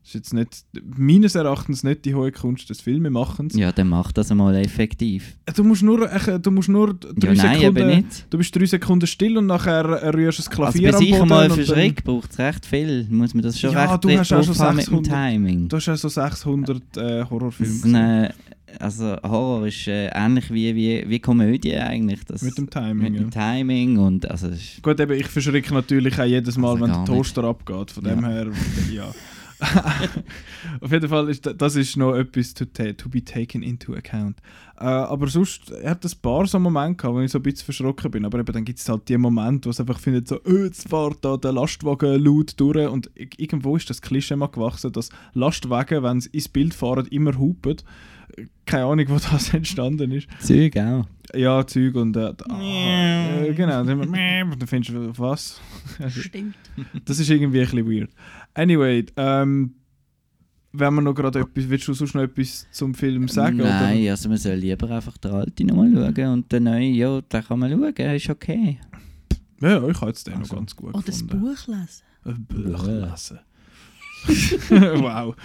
[0.02, 0.66] Das ist jetzt nicht,
[0.98, 3.54] meines Erachtens nicht die hohe Kunst des Filmemachens.
[3.56, 5.38] Ja, dann mach das einmal effektiv.
[5.56, 8.26] Du musst nur, äh, du musst nur drei Ja, nein, Sekunden, eben nicht.
[8.30, 11.28] du bist drei Sekunden still und nachher äh, rührst du das Also Klavier bei am
[11.28, 13.06] Boden mal und für Schreck braucht es recht viel.
[13.10, 15.68] Muss man das schon Ja, recht du hast auch schon haben mit dem 600 Timing.
[15.68, 18.34] Du hast ja so 600 äh, Horrorfilme
[18.80, 22.24] also Horror ist äh, ähnlich wie, wie, wie Komödie eigentlich.
[22.26, 22.98] Das, mit dem Timing.
[22.98, 23.54] mit dem ja.
[23.56, 24.50] Timing und also
[24.84, 27.14] Gut, eben, ich verschrecke natürlich auch jedes Mal, Also wenn der gar nicht.
[27.14, 27.92] Toaster abgeht.
[27.92, 28.16] Von Ja.
[28.16, 28.48] dem her,
[28.94, 29.12] ja.
[30.82, 34.38] Auf jeden Fall ist da- das ist noch etwas to, to be taken into account.
[34.80, 37.66] Äh, aber sonst, er hat ein paar so Momente gehabt, wo ich so ein bisschen
[37.66, 38.26] verschrocken bin.
[38.26, 40.88] Aber eben, dann gibt es halt die Momente, wo es einfach findet, so, oh, jetzt
[40.88, 42.88] fährt da der Lastwagen laut durch.
[42.88, 47.38] Und irgendwo ist das Klischee mal gewachsen, dass Lastwagen, wenn sie ins Bild fahren, immer
[47.38, 47.78] hupen.
[48.66, 50.28] Keine Ahnung, wo das entstanden ist.
[50.40, 51.06] Zeug auch.
[51.36, 53.84] Ja, Zeug und äh, ah, äh, genau.
[53.84, 55.60] Dann, immer, dann findest du, was?
[56.10, 56.56] Stimmt.
[57.06, 58.10] Das ist irgendwie ein bisschen weird.
[58.54, 59.76] Anyway, ähm,
[60.72, 63.58] wenn wir noch gerade etwas, willst du sonst noch etwas zum Film sagen?
[63.58, 67.44] Nein, also man soll lieber einfach den alten nochmal schauen und den neuen, ja, den
[67.44, 68.80] kann man schauen, ist okay.
[69.62, 69.70] Oder?
[69.72, 70.54] Ja, ich habe jetzt den Also.
[70.54, 71.24] noch ganz gut Oder das.
[71.24, 72.04] Buch lesen.
[72.26, 73.40] Ein Buch lesen.
[75.02, 75.36] wow.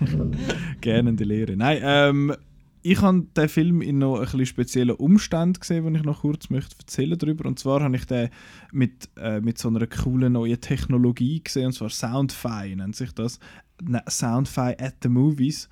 [0.80, 1.56] Gerne in die Lehre.
[1.56, 2.34] Nein, ähm,
[2.88, 6.50] ich habe den Film in noch ein bisschen speziellen Umständen gesehen, den ich noch kurz
[6.50, 7.46] möchte erzählen darüber.
[7.46, 8.28] Und zwar habe ich den
[8.70, 13.40] mit, äh, mit so einer coolen neuen Technologie gesehen, und zwar Soundfy nennt sich das.
[13.82, 15.68] Ne, Soundfy at the Movies.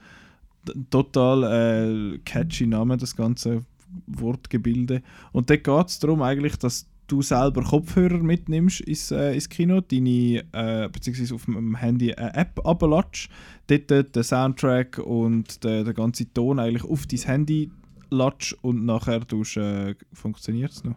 [0.91, 3.65] Total äh, catchy Name, das ganze
[4.07, 5.03] Wortgebilde.
[5.31, 9.81] Und da geht es darum eigentlich, dass du selber Kopfhörer mitnimmst ins, äh, ins Kino,
[9.81, 13.29] deine, äh, beziehungsweise auf dem Handy eine App abladest,
[13.67, 17.71] dort den Soundtrack und den, den ganzen Ton eigentlich auf dein Handy
[18.11, 20.97] ladest und nachher tust, äh, funktioniert es noch?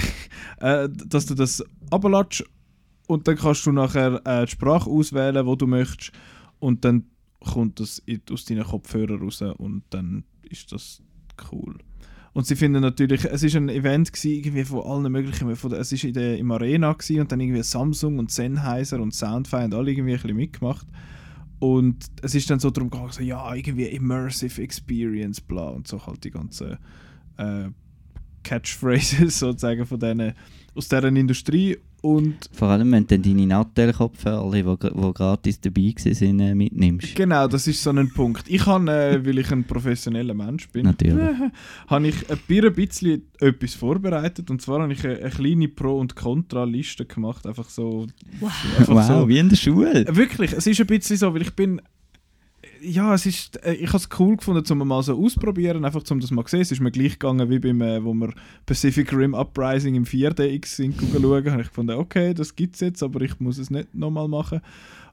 [0.60, 2.44] äh, dass du das abladest
[3.06, 6.12] und dann kannst du nachher äh, die Sprache auswählen, wo du möchtest
[6.58, 7.04] und dann
[7.40, 11.02] kommt das aus deinen Kopfhörern raus und dann ist das
[11.52, 11.78] cool.
[12.32, 15.80] Und sie finden natürlich, es ist ein Event gewesen, irgendwie von allen möglichen, von der,
[15.80, 19.64] es ist in der, im Arena gewesen, und dann irgendwie Samsung und Sennheiser und Soundfy
[19.64, 20.86] und alle irgendwie ein bisschen mitgemacht.
[21.58, 26.06] Und es ist dann so darum gegangen, so, ja, irgendwie Immersive Experience, bla, und so
[26.06, 26.78] halt die ganzen
[27.36, 27.70] äh,
[28.44, 30.34] Catchphrases sozusagen von denen,
[30.74, 31.78] aus deren Industrie.
[32.00, 36.54] Und Vor allem, wenn du dann deine Nattel-Kopfhörer, die wo, wo gratis dabei waren, äh,
[36.54, 37.14] mitnimmst.
[37.16, 38.44] genau, das ist so ein Punkt.
[38.48, 41.18] Ich habe, äh, weil ich ein professioneller Mensch bin, Natürlich.
[41.88, 44.50] habe ich ein bi- ein bisschen etwas vorbereitet.
[44.50, 47.46] Und zwar habe ich eine, eine kleine Pro- und Contra-Liste gemacht.
[47.46, 48.06] Einfach so.
[48.40, 48.52] Wow.
[48.78, 49.28] Einfach Wow, so.
[49.28, 50.04] wie in der Schule.
[50.08, 51.80] Wirklich, es ist ein bisschen so, weil ich bin.
[52.80, 56.20] Ja, es ist, äh, ich habe es cool gefunden, um mal so ausprobieren, einfach um
[56.20, 56.60] das mal zu sehen.
[56.60, 58.32] Es ist mir gleich gegangen, wie beim, äh, wo wir
[58.66, 61.50] Pacific Rim Uprising im 4DX sind schauen.
[61.50, 64.60] habe ich gefunden, okay, das gibt es jetzt, aber ich muss es nicht nochmal machen.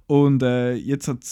[0.07, 1.23] Und äh, jetzt hat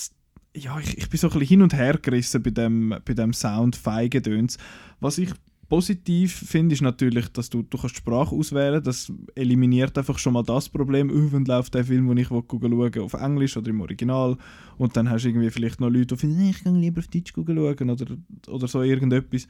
[0.55, 3.33] ja, ich, ich bin so ein bisschen hin und her gerissen bei dem, bei dem
[3.33, 4.57] Sound-Feigedöns.
[4.99, 5.31] Was ich
[5.73, 10.33] positiv finde, ist natürlich, dass du, du kannst die Sprache auswählen Das eliminiert einfach schon
[10.33, 13.81] mal das Problem, oh, wenn läuft der Film, den ich schauen auf Englisch oder im
[13.81, 14.38] Original.
[14.77, 17.07] Und dann hast du irgendwie vielleicht noch Leute, die finden, «Nee, ich gehe lieber auf
[17.07, 18.17] Deutsch schauen oder,
[18.49, 19.47] oder so irgendetwas.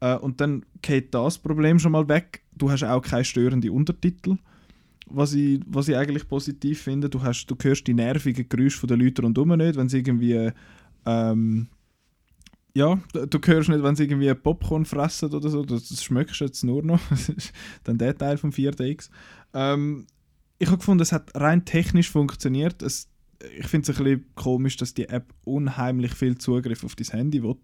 [0.00, 2.44] Äh, und dann geht das Problem schon mal weg.
[2.56, 4.38] Du hast auch keine störenden Untertitel.
[5.04, 8.96] Was ich, was ich eigentlich positiv finde, du, hast, du hörst die nervigen Geräusche der
[8.96, 10.50] Leute rundherum nicht, wenn sie irgendwie
[11.04, 11.68] ähm,
[12.78, 16.62] ja, du, hörst nicht, wenn sie irgendwie Popcorn fressen oder so, das, das schmeckst jetzt
[16.62, 17.00] nur noch.
[17.10, 19.10] Das ist dann der Teil vom 4DX.
[19.52, 20.06] Ähm,
[20.60, 22.82] ich habe gefunden, es hat rein technisch funktioniert.
[22.82, 23.08] Es,
[23.58, 27.42] ich finde es ein bisschen komisch, dass die App unheimlich viel Zugriff auf dein Handy
[27.42, 27.56] will.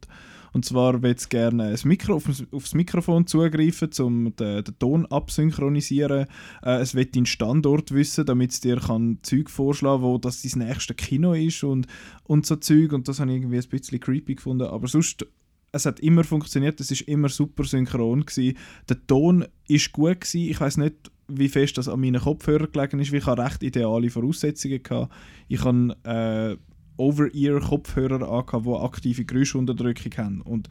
[0.54, 5.04] Und zwar will es gerne das Mikro, auf, aufs Mikrofon zugreifen, um den, den Ton
[5.06, 6.26] absynchronisieren.
[6.62, 10.42] Äh, es will deinen Standort wissen, damit es dir kann Zeug vorschlagen kann, wo das
[10.42, 11.88] dein nächste Kino ist und,
[12.22, 12.92] und so Zeug.
[12.92, 14.68] Und das habe ich irgendwie ein bisschen creepy gefunden.
[14.68, 15.26] Aber sonst,
[15.72, 18.56] es hat immer funktioniert, es ist immer super synchron gewesen.
[18.88, 20.50] Der Ton ist gut gewesen.
[20.50, 24.08] Ich weiß nicht, wie fest das an meinen Kopfhörern gelegen ist, ich habe recht ideale
[24.08, 25.08] Voraussetzungen hatte.
[25.48, 26.56] Ich habe äh,
[26.96, 30.40] Over-Ear-Kopfhörer angehabt, die aktive Geräuschunterdrückung haben.
[30.42, 30.68] Und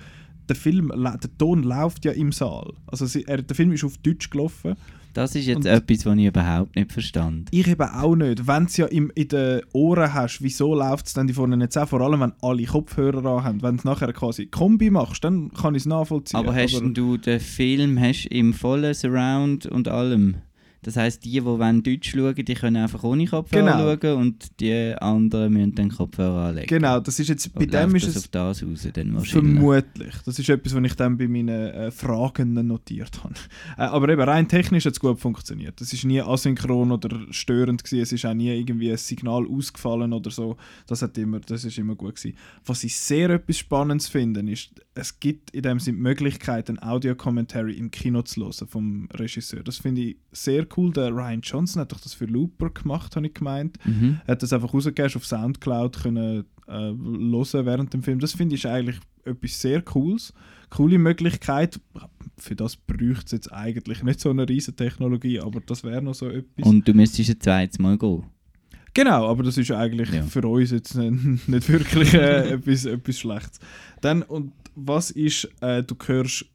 [0.50, 2.74] der Film, der Ton läuft ja im Saal.
[2.88, 4.76] Also sie, er, der Film ist auf Deutsch gelaufen
[5.14, 7.48] Das ist jetzt Und- etwas, was ich überhaupt nicht verstand.
[7.52, 8.46] Ich eben auch nicht.
[8.46, 11.56] Wenn du es ja im, in den Ohren hast, wieso läuft es dann die vorne
[11.56, 11.88] nicht auch?
[11.88, 13.62] Vor allem, wenn alle Kopfhörer anhaben.
[13.62, 16.40] Wenn du nachher quasi Kombi machst, dann kann ich es nachvollziehen.
[16.40, 20.36] Aber hast denn du den Film hast im vollen Surround und allem?
[20.84, 23.98] Das heisst, die, die wollen Deutsch schauen, die können einfach ohne Kopfhörer Genau.
[24.02, 26.68] schauen und die anderen müssen dann Kopfhörer anlegen.
[26.68, 29.54] Genau, das ist jetzt, bei dem ist das es auf das raus, dann wahrscheinlich.
[29.54, 30.14] Vermutlich.
[30.26, 33.34] Das ist etwas, was ich dann bei meinen äh, Fragen notiert habe.
[33.78, 35.80] Äh, aber eben rein technisch hat es gut funktioniert.
[35.82, 38.02] Es ist nie asynchron oder störend gewesen.
[38.02, 40.58] Es ist auch nie irgendwie ein Signal ausgefallen oder so.
[40.86, 42.38] Das hat immer, das ist immer gut gewesen.
[42.66, 46.82] Was ich sehr etwas Spannendes finde, ist, es gibt in dem Sinne die Möglichkeit, ein
[46.82, 49.64] Audio-Commentary im Kino zu hören vom Regisseur.
[49.64, 50.92] Das finde ich sehr cool.
[50.92, 54.20] Der Ryan Johnson hat doch das für Looper gemacht, habe ich gemeint Mhm.
[54.28, 58.20] hat das einfach rausgegeben, auf Soundcloud können äh, hören während dem Film.
[58.20, 60.34] Das finde ich eigentlich etwas sehr Cooles.
[60.70, 61.80] Coole Möglichkeit.
[62.38, 66.16] Für das bräuchte es jetzt eigentlich nicht so eine riesen Technologie, aber das wäre noch
[66.16, 66.66] so etwas.
[66.66, 68.24] Und du müsstest ein zweites Mal gehen.
[68.96, 70.24] Genau, aber das ist eigentlich Ja.
[70.24, 73.60] für uns jetzt nicht, nicht wirklich äh, etwas, etwas Schlechtes.
[74.02, 76.46] Dann, und was ist, äh, du hörst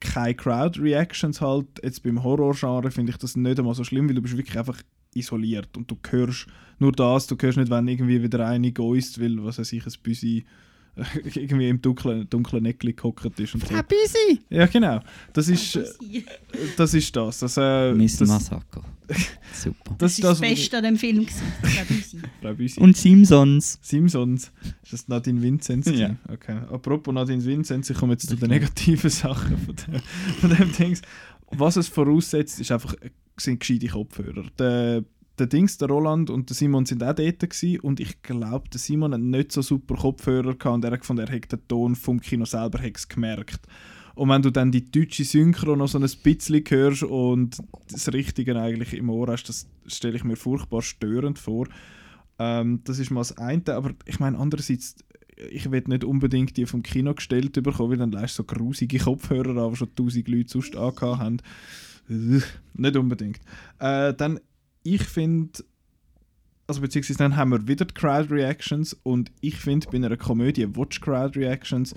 [0.00, 1.66] keine Crowd-Reactions halt.
[1.82, 4.80] Jetzt beim Horror-Genre finde ich das nicht einmal so schlimm, weil du bist wirklich einfach
[5.14, 6.46] isoliert und du hörst
[6.78, 9.92] nur das, du hörst nicht, wenn irgendwie wieder eine geäust, weil, was weiß ich, ein
[10.38, 10.44] äh,
[11.34, 13.74] irgendwie im dunklen, dunklen Eckli gehockt ist und so.
[13.74, 14.40] busy!
[14.50, 15.00] Ja, genau.
[15.32, 15.84] Das ist, äh,
[16.76, 17.38] das ist das.
[17.38, 18.82] Das, äh, Miss das, Massaker.
[19.52, 19.94] Super.
[19.98, 21.26] das, Das ist das Beste an dem Film.
[22.56, 22.80] Büsi.
[22.80, 23.78] Und Simpsons.
[23.82, 24.52] Simpsons.
[24.82, 25.88] Ist das Nadine Vincenz?
[25.90, 26.16] Ja.
[26.28, 26.58] Okay.
[26.70, 30.00] Apropos Nadine Vincenz, ich komme jetzt zu den negativen Sachen von dem,
[30.40, 31.02] von dem Dings.
[31.50, 32.94] Was es voraussetzt, ist einfach,
[33.36, 34.44] sind gescheite Kopfhörer.
[34.58, 35.04] Der,
[35.38, 38.80] der Dings, der Roland und der Simon sind auch dort gewesen, und ich glaube, der
[38.80, 41.94] Simon hat nicht so super Kopfhörer gehabt und er hat gefunden, er hat den Ton
[41.94, 43.60] vom Kino selber gemerkt.
[44.14, 48.60] Und wenn du dann die deutsche Synchro noch so ein bisschen hörst und das Richtige
[48.60, 51.68] eigentlich im Ohr hast, das stelle ich mir furchtbar störend vor.
[52.40, 54.96] Ähm, das ist mal das eine, aber ich meine andererseits,
[55.50, 59.56] ich will nicht unbedingt die vom Kino gestellt bekommen, weil dann leist so grusige Kopfhörer
[59.56, 61.36] an, die schon tausend Leute sonst angehabt haben.
[62.74, 63.40] Nicht unbedingt.
[63.78, 64.40] Äh, dann,
[64.82, 65.64] ich finde,
[66.66, 70.66] also beziehungsweise dann haben wir wieder die Crowd Reactions und ich finde, bei einer Komödie
[70.76, 71.94] Watch Crowd Reactions,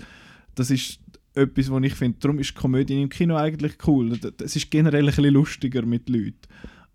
[0.54, 0.98] das ist
[1.34, 4.18] etwas, was ich finde, darum ist Komödie im Kino eigentlich cool.
[4.42, 6.36] Es ist generell ein bisschen lustiger mit Leuten.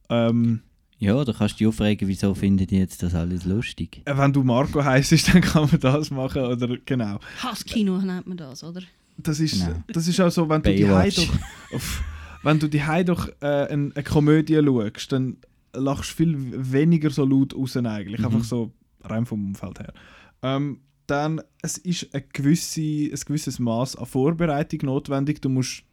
[0.10, 0.62] Ähm,
[1.00, 4.02] Ja, da kannst du dich aufregen, wieso finden die jetzt das alles lustig?
[4.06, 6.44] Äh, Wenn du Marco heisst, dann kann man das machen.
[6.44, 7.20] Oder genau.
[7.42, 8.82] Hasskino nennt man das, oder?
[9.18, 9.84] Das ist, Genau.
[9.88, 12.04] das ist auch so, wenn du die Uff.
[12.44, 15.38] wenn du die doch äh, eine, eine Komödie schaust, dann
[15.80, 16.36] lachst viel
[16.72, 18.20] weniger so laut raus eigentlich.
[18.20, 18.26] Mhm.
[18.26, 18.72] Einfach so
[19.04, 19.94] rein vom Umfeld her.
[20.42, 25.42] Ähm, dann, es ist ein, gewisse, ein gewisses Maß an Vorbereitung notwendig.
[25.42, 25.84] Du musst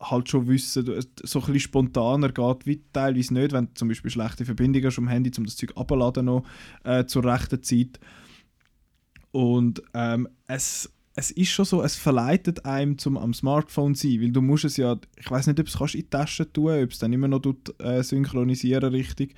[0.00, 3.88] halt schon wissen, du, so ein bisschen spontaner geht, wie teilweise nicht, wenn du zum
[3.88, 6.44] Beispiel schlechte Verbindungen hast am Handy, um das Zeug abzuladen noch
[6.84, 7.98] äh, zur rechten Zeit.
[9.32, 14.32] Und ähm, es, es ist schon so, es verleitet einem zum am Smartphone sein, weil
[14.32, 16.90] du musst es ja, ich weiß nicht, ob es kannst in die Tasche tun, ob
[16.90, 19.34] es dann immer noch tut, äh, synchronisieren richtig.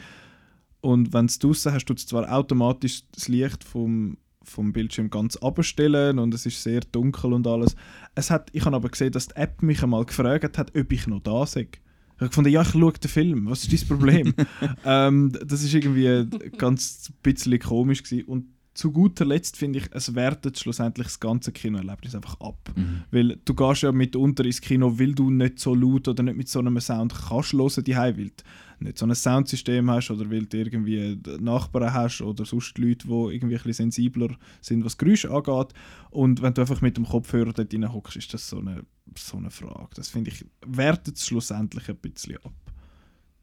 [0.80, 5.36] Und wenn es draussen hast, tut es zwar automatisch das Licht vom, vom Bildschirm ganz
[5.36, 7.76] abstellen und es ist sehr dunkel und alles.
[8.14, 11.06] Es hat, ich habe aber gesehen, dass die App mich einmal gefragt hat, ob ich
[11.06, 11.68] noch da sei.
[12.16, 14.34] Ich habe gefunden, ja, ich schaue den Film, was ist dein Problem?
[14.86, 18.24] ähm, das ist irgendwie ganz ein bisschen komisch gewesen.
[18.24, 22.72] Und zu guter Letzt finde ich, es wertet schlussendlich das ganze Kinoerlebnis einfach ab.
[22.76, 23.04] Mhm.
[23.10, 26.48] Weil du gehst ja mitunter ins Kino, weil du nicht so laut oder nicht mit
[26.48, 28.44] so einem Sound kannst hören, die weil du
[28.80, 33.34] nicht so ein Soundsystem hast oder weil du irgendwie Nachbarn hast oder sonst Leute, die
[33.34, 35.72] irgendwie ein bisschen sensibler sind, was Geräusche angeht.
[36.10, 38.84] Und wenn du einfach mit dem Kopfhörer dort hockst, ist das so eine,
[39.16, 39.88] so eine Frage.
[39.94, 42.52] Das finde ich, wertet es schlussendlich ein bisschen ab.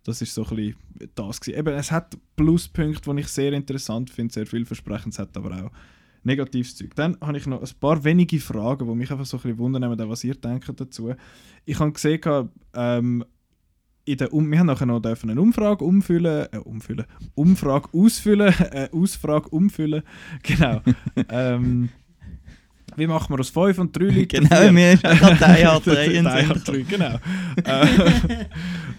[0.03, 0.75] Das ist so ein bisschen
[1.15, 1.59] das gewesen.
[1.59, 5.71] Eben, es hat Pluspunkte, die ich sehr interessant finde, sehr vielversprechend, es hat aber auch
[6.23, 6.95] negatives Zeug.
[6.95, 10.09] Dann habe ich noch ein paar wenige Fragen, die mich einfach so ein bisschen wundern,
[10.09, 11.13] was ihr denkt dazu.
[11.65, 13.25] Ich habe gesehen, ähm,
[14.05, 18.53] in der um wir haben nachher noch dürfen eine Umfrage umfüllen, äh, umfüllen, Umfrage ausfüllen,
[18.71, 20.03] äh, Ausfrage umfüllen,
[20.43, 20.81] genau.
[21.29, 21.89] ähm,
[22.95, 26.15] wie machen wir aus 5 und 3 Liter Genau, auch gerade Die Hard 3 Die
[26.15, 27.19] in den Hard Sinn 3, genau.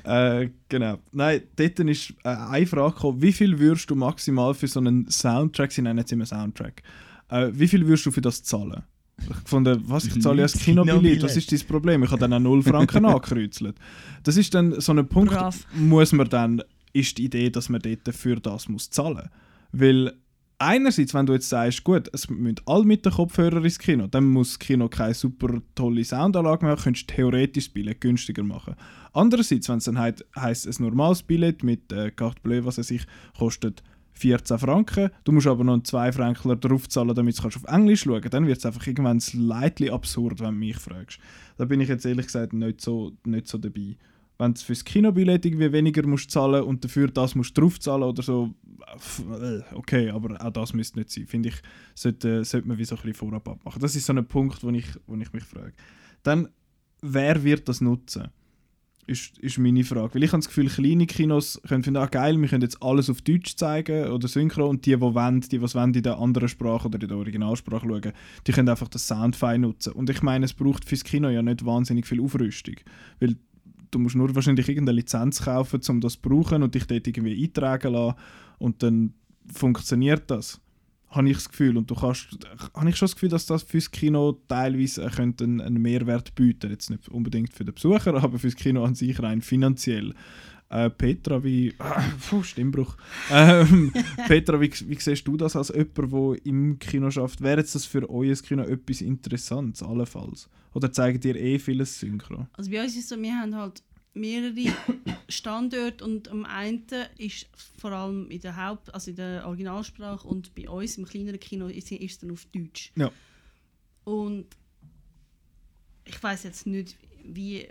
[0.05, 0.99] Äh, äh, genau.
[1.13, 5.11] Nein, dort ist äh, eine Frage gekommen, wie viel würdest du maximal für so einen
[5.11, 6.83] Soundtrack, sie nennen jetzt immer Soundtrack,
[7.29, 8.83] äh, wie viel würdest du für das zahlen?
[9.17, 12.03] Ich fand, was, ich zahle ja das Kinobillett, was ist dein Problem?
[12.03, 13.77] Ich habe dann auch 0 Franken angekreuzelt.
[14.25, 15.67] Das ist dann so ein Punkt, Brav.
[15.75, 16.63] muss man dann,
[16.93, 19.31] ist die Idee, dass man dort für das muss zahlen.
[19.71, 20.15] Weil
[20.65, 24.25] einerseits, wenn du jetzt sagst, gut, es müssen alle mit den Kopfhörern ins Kino, dann
[24.25, 28.75] muss das Kino keine super tolle Soundanlage haben, könntest theoretisch das Billett günstiger machen.
[29.13, 32.89] Andererseits, wenn es dann heisst, heisst, ein normales Billett mit äh, Carte Bleue, was es
[32.89, 33.07] sich
[33.39, 33.83] kostet
[34.15, 38.21] 14 Franken, du musst aber noch einen 2 Frankler draufzahlen, damit du auf Englisch schauen
[38.21, 41.19] kannst, dann wird es einfach irgendwann slightly absurd, wenn du mich fragst.
[41.59, 43.97] Da bin ich jetzt ehrlich gesagt nicht so, nicht so dabei
[44.39, 48.55] wenn du fürs Kinobillett irgendwie weniger musst zahlen und dafür das musst draufzahlen oder so,
[49.41, 51.27] äh, okay, aber auch das müsste nicht sein.
[51.27, 51.57] Finde ich,
[51.95, 53.81] sollte, sollte man wie so ein bisschen vorab abmachen.
[53.81, 55.73] Das ist so ein Punkt, wo ich, wo ich mich frage.
[56.23, 56.49] Dann,
[57.01, 58.29] wer wird das nutzen?
[59.07, 60.15] Ist, ist meine Frage.
[60.15, 63.11] Weil ich habe das Gefühl, kleine Kinos können finden, ah geil, wir können jetzt alles
[63.11, 66.49] auf Deutsch zeigen oder synchron und die, die wollen, die, die wollen, in der anderen
[66.49, 68.13] Sprache oder in der Originalsprache schauen,
[68.47, 69.93] die können einfach das Soundfile nutzen.
[69.93, 72.77] Und ich meine, es braucht fürs Kino ja nicht wahnsinnig viel Aufrüstung.
[73.21, 73.37] Weil
[73.95, 77.43] du musst nur wahrscheinlich irgendeine Lizenz kaufen, um das zu brauchen und dich dort irgendwie
[77.43, 78.17] eintragen lassen
[78.59, 79.15] und dann
[79.53, 80.61] funktioniert das.
[81.11, 81.77] Habe ich das Gefühl.
[81.77, 82.37] Und du kannst,
[82.75, 86.71] habe ich schon das Gefühl, dass das fürs Kino teilweise könnte einen, einen Mehrwert bieten.
[86.71, 90.15] Jetzt nicht unbedingt für den Besucher, aber fürs Kino an sich rein finanziell.
[90.71, 91.69] Äh, Petra, wie.
[91.69, 91.75] Äh,
[92.29, 92.97] puh, Stimmbruch.
[93.31, 93.93] Ähm,
[94.27, 97.41] Petra, wie, wie siehst du das als jemand, der im Kino schafft?
[97.41, 100.49] Wäre jetzt das für euer Kino etwas Interessantes, allenfalls?
[100.73, 102.49] Oder zeigen dir eh vieles Synchro?
[102.55, 103.83] Also bei uns ist es so, wir haben halt
[104.15, 104.55] mehrere
[105.29, 106.85] Standorte und am einen
[107.19, 107.49] ist
[107.79, 111.67] vor allem in der Haupt-, also in der Originalsprache und bei uns im kleineren Kino
[111.67, 112.93] ist es dann auf Deutsch.
[112.97, 113.11] Ja.
[114.05, 114.47] Und
[116.05, 117.67] ich weiß jetzt nicht, wie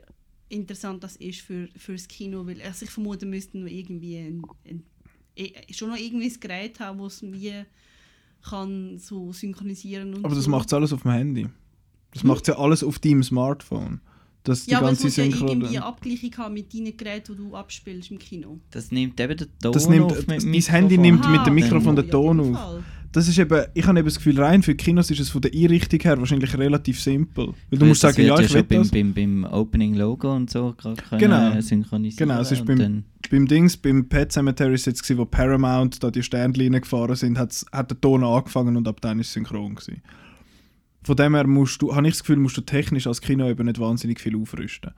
[0.53, 4.41] interessant das ist für, für das Kino, weil also ich vermute, müssten wir irgendwie ein,
[4.69, 4.83] ein,
[5.35, 7.65] eh, schon noch irgendwie ein Gerät haben, das wie
[8.43, 10.49] kann so synchronisieren und Aber das so.
[10.51, 11.47] macht alles auf dem Handy.
[12.11, 12.27] Das hm?
[12.27, 14.01] macht ja alles auf deinem Smartphone.
[14.43, 17.55] Das ja, aber es muss ja irgendwie eine Abgleichung haben mit deinen Geräten, die du
[17.55, 18.59] abspielst im Kino.
[18.71, 20.75] Das nimmt eben den Ton das nimmt, auf mit Mein Mikrofon.
[20.75, 22.61] Handy nimmt mit Aha, dem Mikrofon den Ton auf jeden auf.
[22.61, 22.83] Fall.
[23.13, 25.52] Das ist eben, ich habe eben das Gefühl, rein für Kinos ist es von der
[25.54, 27.47] Einrichtung her wahrscheinlich relativ simpel.
[27.47, 28.91] Weil du Weil musst das sagen, ja, ich schon will beim, das.
[28.91, 30.76] beim, beim Opening Logo und so
[31.19, 31.62] Genau.
[31.62, 32.28] synchronisieren.
[32.30, 36.12] Genau, es ist beim- Beim Dings, beim Pet Cemetery ist jetzt gewesen, wo Paramount da
[36.12, 39.76] die Sternlinien gefahren sind, hat's, hat der Ton angefangen und ab dann ist es synchron
[39.76, 40.02] gewesen.
[41.04, 43.65] Von dem her musst du, habe ich das Gefühl, musst du technisch als Kino eben
[43.65, 44.91] nicht wahnsinnig viel aufrüsten.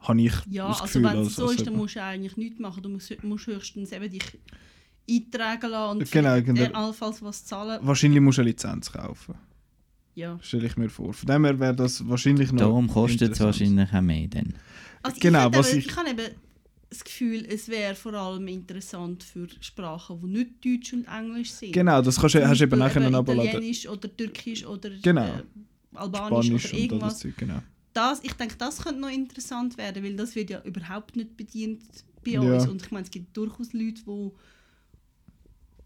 [0.00, 1.02] Habe ich Ja, das also Gefühl.
[1.04, 2.82] wenn es als- so als ist, dann musst du eigentlich nichts machen.
[2.82, 4.22] Du musst, musst höchstens eben dich
[5.16, 6.60] eintragen lassen und Genau, genau.
[6.62, 7.78] äh, allenfalls was zahlen.
[7.82, 9.34] Wahrscheinlich musst du eine Lizenz kaufen,
[10.14, 10.38] Ja.
[10.42, 11.12] stelle ich mir vor.
[11.12, 14.54] Von dem her wäre das wahrscheinlich noch darum kostet es wahrscheinlich auch mehr dann.
[15.02, 16.26] Also Genau, ich, was eben, ich- ich habe eben
[16.90, 21.72] das Gefühl, es wäre vor allem interessant für Sprachen, die nicht Deutsch und Englisch sind.
[21.72, 23.42] Genau, das kannst du, Zum hast du eben nachher eben abladen.
[23.46, 25.24] Italienisch oder Türkisch oder Genau.
[25.24, 25.42] äh,
[25.94, 27.18] Albanisch Spanisch oder und all das irgendwas.
[27.18, 27.58] Zeug, genau.
[27.94, 31.82] Das, ich denke, das könnte noch interessant werden, weil das wird ja überhaupt nicht bedient
[32.24, 32.40] bei Ja.
[32.40, 32.66] uns.
[32.66, 34.34] Und ich meine, es gibt durchaus Leute, wo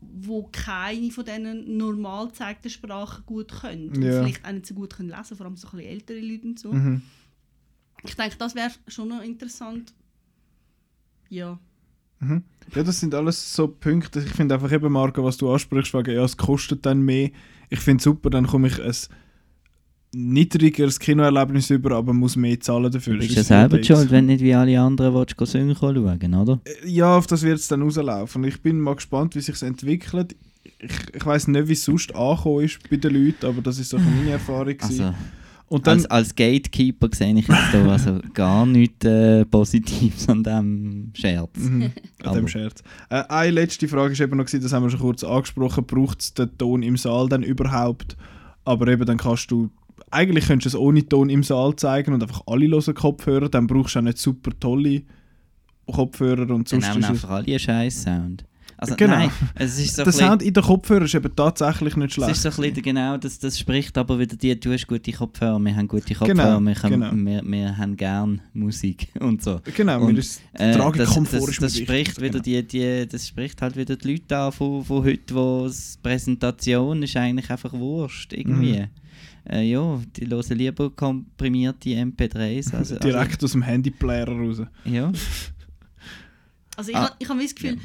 [0.00, 3.88] wo keine von diesen normal gezeigten Sprachen gut können.
[3.90, 4.22] Und Ja.
[4.22, 6.59] vielleicht auch nicht so gut können lesen, vor allem so ein bisschen ältere Leute und
[6.59, 6.72] so.
[6.72, 7.02] Mhm.
[8.04, 9.92] Ich denke, das wäre schon noch interessant.
[11.28, 11.59] Ja.
[12.20, 12.44] Mhm.
[12.74, 14.20] Ja, das sind alles so Punkte.
[14.20, 17.30] Ich finde einfach eben, Marco, was du ansprichst, wegen, ja, es kostet dann mehr.
[17.68, 18.94] Ich finde es super, dann komme ich ein
[20.16, 23.14] niedrigeres Kinoerlebnis über, aber muss mehr zahlen dafür.
[23.14, 26.61] Du bist ja selber schuld, wenn nicht wie alle anderen willst, go Synchro schauen, oder?
[26.64, 28.42] Äh, Ja, auf das wird es dann rauslaufen.
[28.44, 30.35] Ich bin mal gespannt, wie sich entwickelt.
[30.79, 33.90] Ich, ich weiß nicht, wie es sonst angekommen ist bei den Leuten, aber das ist
[33.90, 34.74] so meine Erfahrung.
[34.81, 35.12] Also,
[35.68, 40.44] Und dann, als, als Gatekeeper sehe ich jetzt da also gar nichts äh, Positives an
[40.44, 41.59] diesem Scherz.
[41.59, 41.90] Mhm,
[42.22, 42.83] an dem Scherz.
[43.11, 46.35] Äh, eine letzte Frage ist eben noch, das haben wir schon kurz angesprochen, braucht es
[46.35, 48.16] den Ton im Saal dann überhaupt?
[48.64, 49.70] Aber eben dann kannst du,
[50.11, 53.66] eigentlich könntest du es ohne Ton im Saal zeigen und einfach alle hören Kopfhörer, dann
[53.66, 55.03] brauchst du auch nicht super tolle
[55.87, 58.45] Kopfhörer und Dann sonst haben ist es, einfach alle einen scheiß Sound.
[58.79, 59.16] Also Genau.
[59.16, 62.14] nein, es ist so der bisschen, Sound in den Kopfhörern ist eben tatsächlich nicht es
[62.14, 62.31] schlecht.
[62.33, 65.59] ist so ein bisschen genau, das, das spricht aber wieder die, du hast gute Kopfhörer,
[65.59, 67.31] wir haben gute Genau, Kopfhörer, wir, können, genau.
[67.31, 69.61] wir, wir haben gern Musik und so.
[69.75, 72.42] genau, Und, ist Äh, Tragekomfort das, das, das spricht wieder genau.
[72.42, 77.03] die, die, das spricht halt wieder die Leute an von, von heute, wo die Präsentation
[77.03, 78.81] ist eigentlich einfach Wurscht irgendwie.
[78.81, 78.88] Mhm.
[79.48, 82.72] Äh, ja, die hören lieber komprimierte MP3s.
[82.74, 84.61] Also, direkt aus dem Handyplayer raus.
[84.61, 85.12] Also, ja.
[86.76, 87.04] Also ich, Ah.
[87.09, 87.78] ha- ich habe das Gefühl,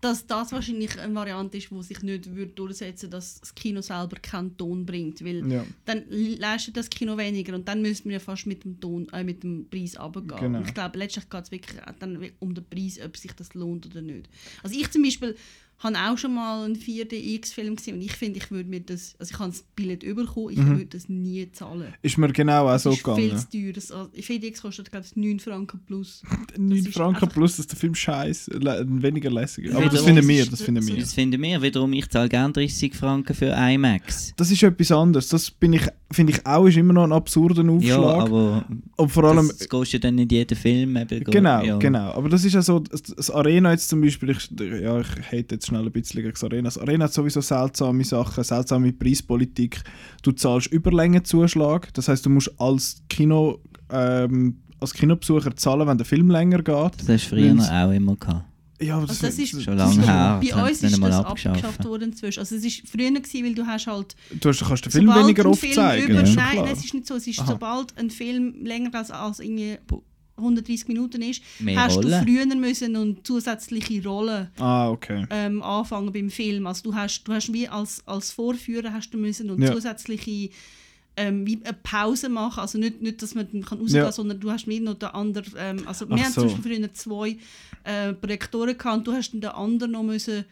[0.00, 4.16] dass das wahrscheinlich eine Variante ist, die sich nicht würde durchsetzen dass das Kino selber
[4.22, 5.24] keinen Ton bringt.
[5.24, 5.64] Weil Ja.
[5.84, 9.24] dann leistet das Kino weniger und dann müsste man ja fast mit dem, Ton, äh,
[9.24, 10.38] mit dem Preis runtergehen.
[10.40, 10.58] Genau.
[10.58, 13.54] Und ich glaube, letztlich geht es wirklich auch dann um den Preis, ob sich das
[13.54, 14.28] lohnt oder nicht.
[14.62, 15.34] Also ich zum Beispiel
[15.78, 19.32] habe auch schon mal einen 4DX-Film gesehen und ich finde, ich würde mir das, also
[19.32, 20.70] ich habe das Billett bekommen, ich Mhm.
[20.70, 21.92] würde das nie zahlen.
[22.02, 23.38] Ist mir genau auch Das so ist viel gegangen.
[23.38, 23.72] zu teuer.
[23.74, 26.22] Das, also, 4DX kostet, glaube ich, 9 Franken plus.
[26.56, 28.52] 9 ist Franken plus, dass der Film scheiße,
[29.02, 29.72] weniger lässig ist.
[29.72, 30.96] Ja, Aber das das finden wir, das finden wir.
[30.96, 31.60] Das finden wir.
[31.62, 34.32] Wiederum, ich zahle gerne 30 Franken für IMAX.
[34.36, 35.28] Das ist etwas anderes.
[35.28, 38.20] Das bin ich, finde ich auch, ist immer noch ein absurder Ja, Aufschlag.
[38.26, 38.64] aber
[38.96, 40.96] Und vor allem, das kostet dann nicht jeden Film.
[40.96, 41.76] Eben, Genau, ja.
[41.76, 42.12] genau.
[42.12, 45.56] Aber das ist ja so, das, das Arena jetzt zum Beispiel, ich, ja, ich hätte
[45.56, 46.64] jetzt schnell ein bisschen gegen das Arena.
[46.64, 49.82] Das Arena hat sowieso seltsame Sachen, seltsame Preispolitik.
[50.22, 53.58] Du zahlst Überlängenzuschlag, das heißt, du musst als Kino,
[53.90, 56.66] ähm, als Kinobesucher zahlen, wenn der Film länger geht.
[57.00, 58.44] Das hast du früher Weil's- auch immer gehabt.
[58.78, 61.46] Ja, aber Also das ist Schon das lange her, Bei das uns ist das abgeschafft.
[61.64, 62.40] abgeschafft worden inzwischen.
[62.40, 65.46] Also es ist früher gewesen, weil du hast halt du hast, kannst den Film weniger
[65.46, 66.12] oft zeigen.
[66.12, 66.54] Über, klar.
[66.54, 67.14] nein, es ist nicht so.
[67.14, 67.52] Es ist, Aha.
[67.52, 69.78] sobald ein Film länger als, als irgendwie
[70.36, 72.10] 130 Minuten ist, Mehr hast Rollen.
[72.10, 75.26] du früher müssen und zusätzliche Rollen Ah, okay.
[75.30, 76.66] ähm, anfangen beim Film.
[76.66, 79.72] Also du hast, du hast wie als, als Vorführer hast du müssen und Ja.
[79.72, 80.50] zusätzliche
[81.18, 82.60] ähm, wie eine Pause machen.
[82.60, 84.04] Also nicht, nicht dass man dann kann rausgehen Ja.
[84.04, 85.50] kann, sondern du hast wie noch den anderen.
[85.56, 86.42] Ähm, also Ach wir haben so.
[86.42, 87.36] zum Beispiel früher zwei
[87.84, 90.44] äh, Projektoren gehabt und du hast den anderen noch müssen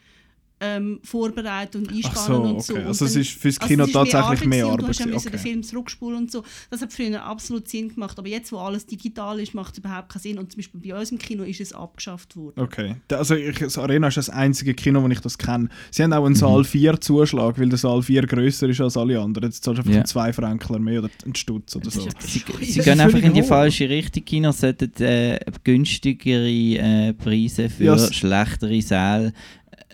[0.61, 2.61] ähm, vorbereiten und einspannen Ach so, und okay.
[2.61, 2.75] so.
[2.75, 4.83] Und Also es ist fürs also Kino ist tatsächlich mehr gewesen und Arbeit.
[4.83, 5.49] Du hast ja müssen den okay.
[5.49, 6.43] Film zurückspulen und so.
[6.69, 8.17] Das hat früher absolut Sinn gemacht.
[8.17, 10.37] Aber jetzt, wo alles digital ist, macht es überhaupt keinen Sinn.
[10.37, 12.59] Und zum Beispiel bei uns im Kino ist es abgeschafft worden.
[12.61, 12.95] Okay.
[13.11, 15.67] Also ich, das Arena ist das einzige Kino, wo ich das kenne.
[15.91, 16.25] Sie haben auch Mhm.
[16.27, 19.49] einen Saal 4 Zuschlag, weil der Saal 4 grösser ist als alle anderen.
[19.49, 22.07] Jetzt zahlst du einfach einen 2 Frankler mehr oder einen Stutz oder Das so.
[22.19, 23.47] Sie, sie Das gehen einfach in die hoch.
[23.47, 24.23] falsche Richtung.
[24.23, 29.33] Kinos sollten äh, günstigere äh, Preise für Ja, s- schlechtere Säle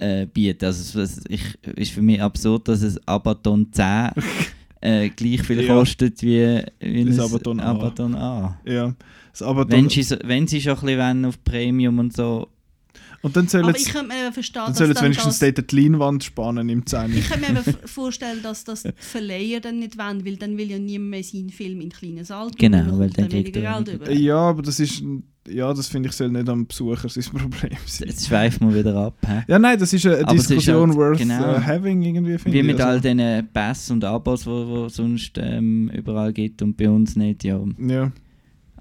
[0.01, 0.65] äh, bieten.
[0.65, 1.43] Also, es es- ich,
[1.75, 4.09] ist für mich absurd, dass es Abaton 10
[4.81, 5.75] äh, gleich viel Ja.
[5.75, 7.71] kostet wie, wie Das ein Abaton A.
[7.71, 8.59] Abaton A.
[8.65, 8.93] Ja.
[9.31, 12.47] Das aber Wenn sie, wenn sie schon ein bisschen auf Premium und so,
[13.23, 15.53] und dann sollen Aber ich könnte mir verstehen, dann dass sollen sie dann wenigstens das,
[15.53, 17.17] dort die Leinwand spannen im 10.
[17.17, 20.79] ich könnte mir vorstellen, dass das die Verleiher dann nicht wollen, weil dann will ja
[20.79, 23.83] niemand mehr seinen Film in den kleinen Saal Genau, weil dann dann kriegt weniger er
[23.83, 24.11] Geld über.
[24.11, 25.03] ja, aber das ist
[25.49, 28.09] ja, das finde ich soll nicht am Besucher sein Problem sein.
[28.09, 29.17] jetzt schweifen wir wieder ab.
[29.25, 29.41] Hä?
[29.47, 31.55] Ja, nein, das ist eine Aber es ist Diskussion halt- worth genau.
[31.57, 32.65] uh, having irgendwie finde Wie ich.
[32.67, 36.87] mit Also, all diesen Pass und Abos, wo, wo sonst ähm, überall gibt und bei
[36.87, 37.59] uns nicht, ja.
[37.79, 38.11] ja.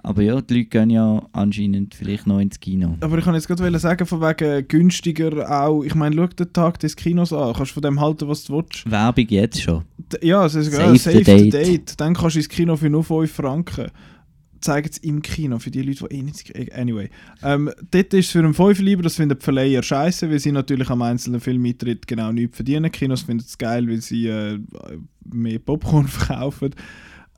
[0.02, 2.96] Aber ja, die Leute gehen ja anscheinend vielleicht noch ins Kino.
[3.00, 5.82] Aber ich kann jetzt gerade sagen, von wegen günstiger auch.
[5.82, 7.52] Ich meine, schau den Tag des Kinos an.
[7.54, 8.90] Kannst von dem halten, was du willst.
[8.90, 9.84] Werbung jetzt schon.
[10.22, 11.52] Ja, es ist Save ja, save the date.
[11.52, 12.00] date.
[12.00, 13.90] Dann kannst du ins Kino für nur 5 Franken.
[14.60, 16.52] Zeigen es im Kino, für die Leute, die eh nicht...
[16.74, 17.08] Anyway.
[17.42, 20.52] Ähm, dort ist es für einen 5 lieber, das finden die Verleiher scheiße, weil sie
[20.52, 22.92] natürlich am einzelnen Filmeintritt genau nichts verdienen.
[22.92, 24.58] Kinos finden es geil, weil sie äh,
[25.32, 26.74] mehr Popcorn verkaufen.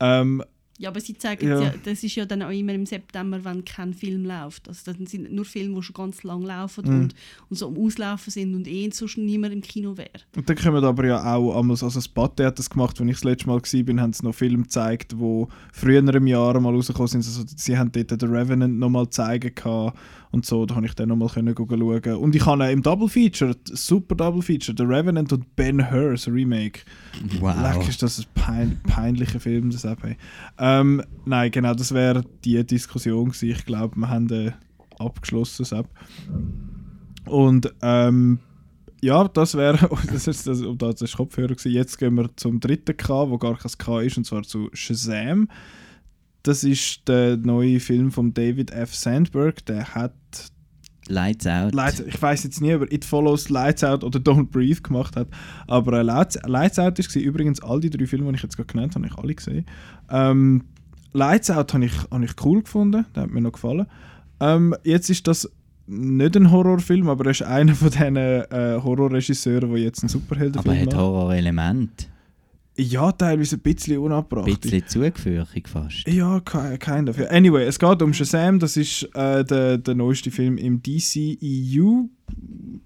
[0.00, 0.42] Ähm,
[0.82, 1.60] Ja, aber sie zeigen Ja.
[1.62, 1.74] ja.
[1.84, 4.66] das ist ja dann auch immer im September, wenn kein Film läuft.
[4.68, 7.00] Also das sind nur Filme, die schon ganz lang laufen Mhm.
[7.02, 7.14] und,
[7.50, 10.10] und so am Auslaufen sind und eh sonst niemand im Kino wäre.
[10.34, 13.14] Und dann kommen aber ja auch einmal, also das Pathé hat das gemacht, als ich
[13.14, 17.06] das letzte Mal war, haben sie noch Filme gezeigt, die früher im Jahr mal rausgekommen
[17.08, 17.24] sind.
[17.24, 19.96] Also sie haben dort den Revenant nochmal zeigen gehabt
[20.32, 22.16] und so, da konnte ich dann nochmal schauen.
[22.16, 26.26] Und ich habe im Double Feature, super Double Feature, The Revenant und Ben Hur, das
[26.26, 26.80] Remake.
[27.40, 29.96] Leck, ist das ein pein peinlicher Film, das auch.
[30.58, 33.50] Ähm, nein, genau, das wäre die Diskussion gewesen.
[33.50, 34.52] Ich glaube, wir haben äh,
[34.98, 35.66] abgeschlossen.
[35.66, 35.86] Sepp.
[37.26, 38.38] Und ähm,
[39.02, 41.72] ja, das wäre, das ist das, um das ist Kopfhörer gewesen.
[41.72, 45.48] Jetzt gehen wir zum dritten K, wo gar kein K ist, und zwar zu Shazam.
[46.42, 48.94] Das ist der neue Film von David F.
[48.94, 49.64] Sandberg.
[49.66, 50.12] Der hat
[51.08, 51.74] Lights out.
[51.74, 55.16] Lights, ich weiß jetzt nie, ob er It Follows, Lights Out oder Don't Breathe gemacht
[55.16, 55.28] hat.
[55.66, 58.72] Aber äh, Lights, Lights Out war übrigens all die drei Filme, die ich jetzt gerade
[58.72, 59.66] genannt habe, habe ich alle gesehen.
[60.10, 60.64] Ähm,
[61.12, 63.86] Lights Out habe ich, habe ich cool gefunden, der hat mir noch gefallen.
[64.40, 65.50] Ähm, jetzt ist das
[65.86, 70.74] nicht ein Horrorfilm, aber er ist einer von diesen äh, Horrorregisseuren, die jetzt einen Superheldenfilm
[70.74, 70.98] aber hat machen.
[70.98, 72.08] Horrorelement.
[72.76, 74.60] Ja, teilweise ein bisschen Ein unabbracht.
[74.60, 76.06] bisschen Zugehörig fast.
[76.08, 77.18] Ja, ki- kind of.
[77.30, 82.08] Anyway, es geht um Shazam, das ist äh, der, der neueste Film im DCEU,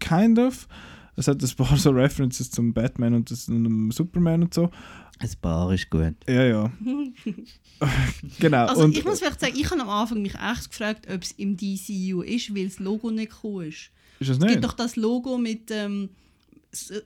[0.01, 0.67] kind of.
[1.15, 4.71] Es hat ein paar so References zum Batman und, das, und dem Superman und so.
[5.19, 6.15] Ein Paar ist gut.
[6.29, 6.73] Ja, ja.
[8.39, 8.67] genau.
[8.67, 11.33] Also und, ich muss vielleicht sagen, ich habe am Anfang mich echt gefragt, ob es
[11.33, 13.91] im DCU ist, weil das Logo nicht gekommen ist.
[14.21, 14.51] ist es Es nicht?
[14.53, 16.11] gibt doch das Logo mit ähm,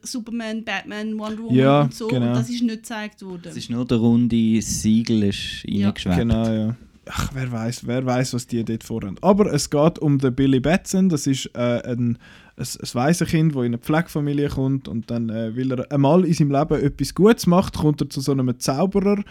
[0.03, 2.07] Superman, Batman, Wonder Woman Ja, und so.
[2.07, 2.27] genau.
[2.27, 3.43] Und das ist nicht gezeigt worden.
[3.45, 5.91] Es ist nur der runde Siegel ist Ja.
[5.91, 6.75] Genau, ja.
[7.09, 9.15] Ach, wer weiß, wer weiß, was die dort vorhaben.
[9.21, 11.09] Aber es geht um den Billy Batson.
[11.09, 12.17] Das ist äh, ein, ein,
[12.57, 16.51] ein Waisenkind, das in eine Pflegefamilie kommt und dann äh, will er einmal in seinem
[16.51, 19.23] Leben etwas Gutes macht, kommt er zu so einem Zauberer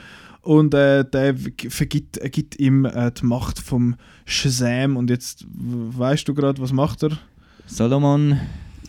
[0.43, 1.35] und äh, der
[1.69, 6.73] vergibt, er gibt ihm äh, die Macht vom Shazam und jetzt weißt du gerade, was
[6.73, 7.19] macht er?
[7.67, 8.41] Solomon,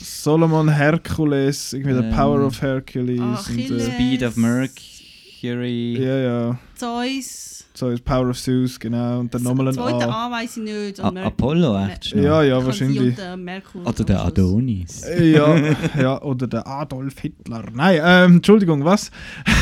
[0.04, 3.20] Solomon Hercules, irgendwie The Ähm, Power of Hercules.
[3.22, 3.72] Achilles.
[3.72, 5.98] und, äh, Speed of Mercury.
[6.04, 6.60] ja, ja.
[6.76, 7.48] Zeus.
[7.74, 9.22] Ist Power of Zeus, genau.
[9.22, 10.28] Und dann nochmal ein Zweite A.
[10.28, 11.00] A weiss ich nicht.
[11.00, 12.22] A Mer- Apollo, echt schon.
[12.22, 13.18] Ja, ja, wahrscheinlich.
[13.38, 14.24] Merkur Oder der.
[14.26, 15.04] Adonis.
[15.20, 15.56] Ja,
[16.00, 17.64] ja, oder der Adolf Hitler.
[17.74, 19.10] Nein, ähm, Entschuldigung, was?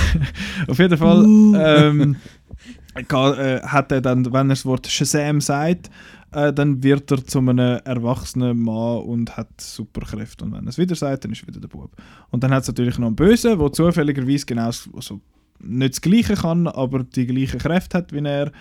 [0.68, 2.16] Auf jeden Fall ähm,
[3.08, 5.90] ga- äh, hat er dann, wenn er das Wort Shazam sagt,
[6.32, 10.46] äh, dann wird er zu einem erwachsenen Mann und hat Superkräfte.
[10.46, 11.92] Und wenn er es wieder sagt, dann ist er wieder der Bub.
[12.30, 15.22] Und dann hat es natürlich noch einen Bösen, der zufälligerweise genau also
[15.62, 18.52] nicht das Gleiche kann, aber die gleichen Kräfte hat wie er.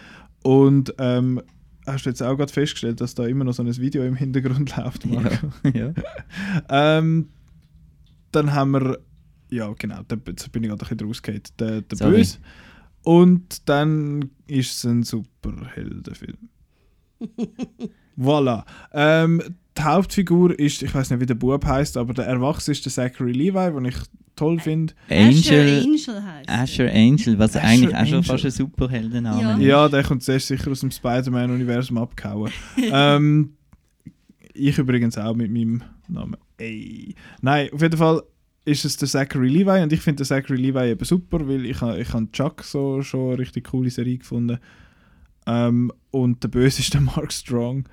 [0.42, 1.42] Und ähm,
[1.86, 4.76] hast du jetzt auch gerade festgestellt, dass da immer noch so ein Video im Hintergrund
[4.76, 5.48] läuft, Marco?
[5.74, 5.92] ja.
[6.70, 7.28] Ähm,
[8.32, 8.98] dann haben wir,
[9.50, 11.96] ja genau, da jetzt bin ich gerade ein bisschen rausgehauen, der, der.
[11.96, 12.38] Böse.
[13.04, 16.36] Und dann ist es ein Superheldenfilm.
[18.16, 18.64] voilà.
[18.92, 19.42] Ähm,
[19.76, 22.92] die Hauptfigur ist, ich weiß nicht, wie der Bub heißt, aber der Erwachsene ist der
[22.92, 23.96] Zachary Levi, den ich
[24.34, 24.92] toll finde.
[25.08, 25.80] Asher Angel.
[25.84, 26.48] Angel heisst.
[26.48, 29.54] Asher Angel, was Asher eigentlich auch schon fast ein Superheldenname Ja.
[29.56, 29.60] ist.
[29.62, 32.50] Ja, der kommt zuerst sicher aus dem Spider-Man-Universum abgehauen.
[32.92, 33.52] ähm,
[34.54, 36.36] ich übrigens auch mit meinem Namen.
[36.56, 37.14] Ey.
[37.40, 38.22] Nein, auf jeden Fall
[38.64, 41.80] ist es der Zachary Levi und ich finde den Zachary Levi eben super, weil ich,
[41.82, 44.58] ich habe Chuck so schon eine richtig coole Serie gefunden.
[45.46, 47.88] Ähm, und der Böse ist der Mark Strong.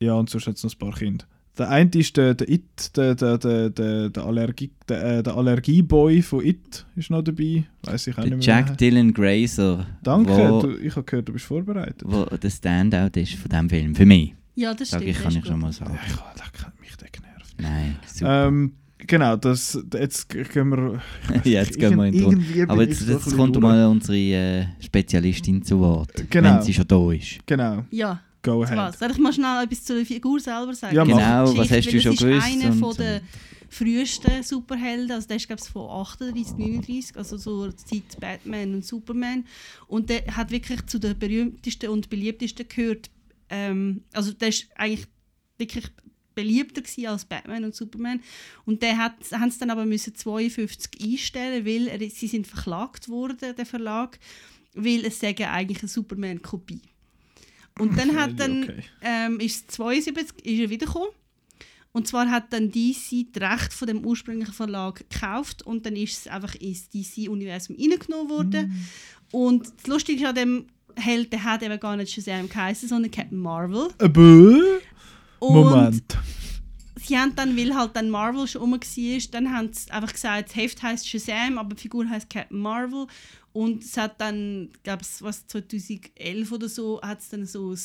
[0.00, 1.24] Ja, und sonst hat es noch ein paar Kinder.
[1.58, 5.34] Der eine ist der, der It, der, der, der, der, der, Allergie, der, äh, der
[5.36, 7.64] Allergieboy von It ist noch dabei.
[7.84, 8.56] Weiß ich auch Der nicht mehr.
[8.58, 12.02] Jack Dylan Grazer, Danke, wo, du, ich habe gehört, du bist vorbereitet.
[12.04, 13.94] wo der Standout ist von diesem Film.
[13.94, 15.16] Für mich, Ja, das sag stimmt.
[15.16, 15.94] ich, kann das ich schon mal sagen.
[15.94, 17.54] Ja, ich habe da hat mich der genervt.
[17.58, 18.48] Nein, super.
[18.48, 21.02] Ähm, genau, das, jetzt gehen wir.
[21.44, 25.78] Ja, jetzt gehen wir in bin Aber jetzt, jetzt kommt mal unsere äh, Spezialistin zu
[25.80, 26.54] Wort, Genau.
[26.56, 27.38] wenn sie schon da ist.
[27.46, 28.76] Genau, Ja, go ahead.
[28.76, 28.98] was?
[28.98, 30.94] Soll ich mal schnell etwas zur Figur selber sagen?
[30.96, 31.04] Ja.
[31.04, 32.46] Genau, was hast du schon das gewusst?
[32.48, 32.98] ist einer und von so.
[33.02, 33.20] der
[33.68, 38.84] frühesten Superhelden, also der ist glaube ich von 38, 39, also zur Zeit Batman und
[38.84, 39.44] Superman.
[39.88, 43.10] Und der hat wirklich zu den berühmtesten und beliebtesten gehört.
[43.50, 45.06] Ähm, also der ist eigentlich
[45.58, 45.84] wirklich
[46.36, 48.20] beliebter gewesen als Batman und Superman.
[48.64, 53.08] Und der hat, haben es dann aber müssen 52 einstellen, weil er, sie sind verklagt
[53.08, 54.20] worden, der Verlag,
[54.74, 56.82] weil es sagen eigentlich eine Superman-Kopie.
[57.78, 58.82] Und dann hat dann Okay.
[59.02, 61.08] ähm, ist 72 ist er wiedergekommen.
[61.92, 66.18] Und zwar hat dann DC das Recht von dem ursprünglichen Verlag gekauft und dann ist
[66.18, 68.86] es einfach ins DC-Universum reingenommen worden.
[69.32, 73.10] Und das Lustige ist an dem Held, der hat eben gar nicht Shazam geheißen, sondern
[73.10, 73.88] Captain Marvel.
[73.98, 74.62] Äh, bö?
[75.48, 76.18] Und Moment.
[76.96, 80.48] sie haben dann, weil halt dann Marvel schon rum war, dann haben sie einfach gesagt,
[80.48, 83.06] das Heft heisst Shazam, aber die Figur heißt Captain Marvel.
[83.52, 87.78] Und es hat dann, glaube ich, was 2011 oder so, hat es dann so ein,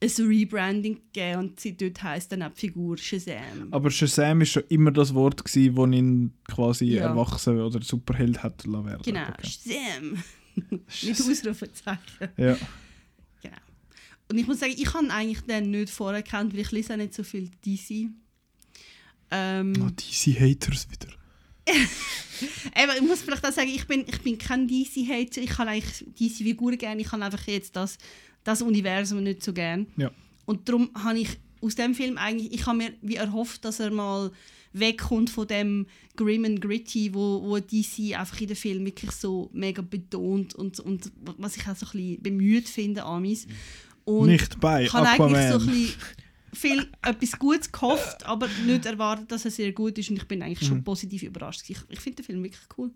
[0.00, 3.68] ein Rebranding gegeben und sie dort heisst dann auch die Figur Shazam.
[3.70, 5.56] Aber Shazam ist schon immer das Wort, das
[5.92, 7.04] ihn quasi Ja.
[7.08, 9.02] erwachsen oder Superheld hat werden.
[9.02, 9.46] Genau, Okay.
[9.48, 10.22] Shazam.
[10.70, 11.32] Mit Shazam.
[11.32, 12.28] Ausrufezeichen.
[12.36, 12.56] Ja.
[14.32, 16.96] Und ich muss sagen, ich habe eigentlich den nicht vorher gekannt, weil ich lese auch
[16.96, 18.08] nicht so viel DC.
[19.30, 21.12] Ähm, Oh, DC Haters wieder.
[21.68, 25.42] Eben, ich muss vielleicht auch sagen, ich bin, ich bin kein DC-Hater.
[25.42, 27.02] Ich kann eigentlich DC-Figuren gerne.
[27.02, 27.98] Ich kann einfach jetzt das,
[28.42, 29.86] das Universum nicht so gern.
[29.98, 30.10] Ja.
[30.46, 33.90] Und darum habe ich aus dem Film eigentlich, ich habe mir wie erhofft, dass er
[33.90, 34.32] mal
[34.72, 39.50] wegkommt von dem Grim and Gritty, wo, wo DC einfach in den Film wirklich so
[39.52, 43.46] mega betont und, und was ich auch so ein bisschen bemüht finde, Amis.
[44.04, 45.94] Und Nicht bei ich habe eigentlich so ein bisschen
[46.54, 50.42] viel etwas Gutes gehofft, aber nicht erwartet, dass er sehr gut ist und ich bin
[50.42, 50.66] eigentlich Mhm.
[50.66, 51.62] schon positiv überrascht.
[51.68, 52.90] Ich, ich finde den Film wirklich cool.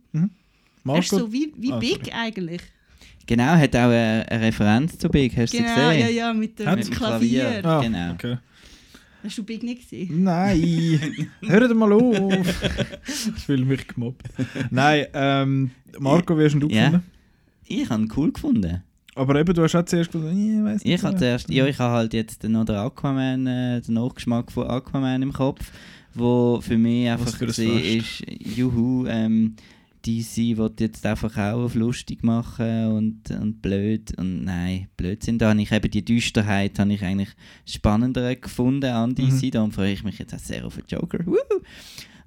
[0.83, 0.97] Marco?
[0.97, 2.11] Er ist so wie, wie Ah, Big sorry.
[2.13, 2.63] eigentlich.
[3.27, 6.01] Genau, hat auch eine, eine Referenz zu Big, hast du Genau, gesehen?
[6.01, 7.61] ja, ja, mit dem Mit dem Klavier.
[7.61, 7.65] Klavier.
[7.65, 8.13] Ah, Genau.
[8.13, 8.39] Okay.
[9.25, 10.23] Hast du Big nicht gesehen?
[10.23, 12.47] Nein, hört mal auf.
[13.37, 14.29] ich fühle mich gemobbt.
[14.71, 16.85] Nein, ähm, Marco, wie hast du ihn Ja.
[16.91, 17.11] gefunden?
[17.67, 18.83] Ich habe ihn cool gefunden.
[19.17, 20.95] Aber eben, du hast auch zuerst gesagt, ich weiß nicht.
[20.95, 24.67] Ich habe zuerst, ja, ich habe halt jetzt noch den Aquaman, äh, den Nachgeschmack von
[24.69, 25.73] Aquaman im Kopf,
[26.15, 28.23] wo für mich einfach für ein gesehen ist,
[28.57, 29.57] juhu, ähm,
[30.05, 35.39] DC wird jetzt einfach auch auf lustig machen und, und blöd und nein, Blödsinn.
[35.39, 37.31] Da habe ich eben die Düsterheit habe ich eigentlich
[37.65, 39.51] spannender gefunden an DC, Mhm.
[39.51, 41.19] darum freue ich mich jetzt auch sehr auf den Joker.
[41.27, 41.37] Woo!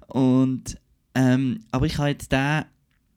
[0.08, 0.76] Und,
[1.14, 2.64] ähm, aber ich habe jetzt den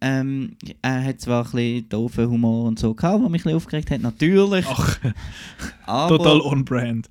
[0.04, 3.56] ähm, er hat zwar ein bisschen doofen Humor und so gehabt, was mich ein bisschen
[3.56, 4.66] aufgeregt hat, natürlich.
[4.68, 5.00] Ach,
[5.86, 7.10] aber, total on-brand.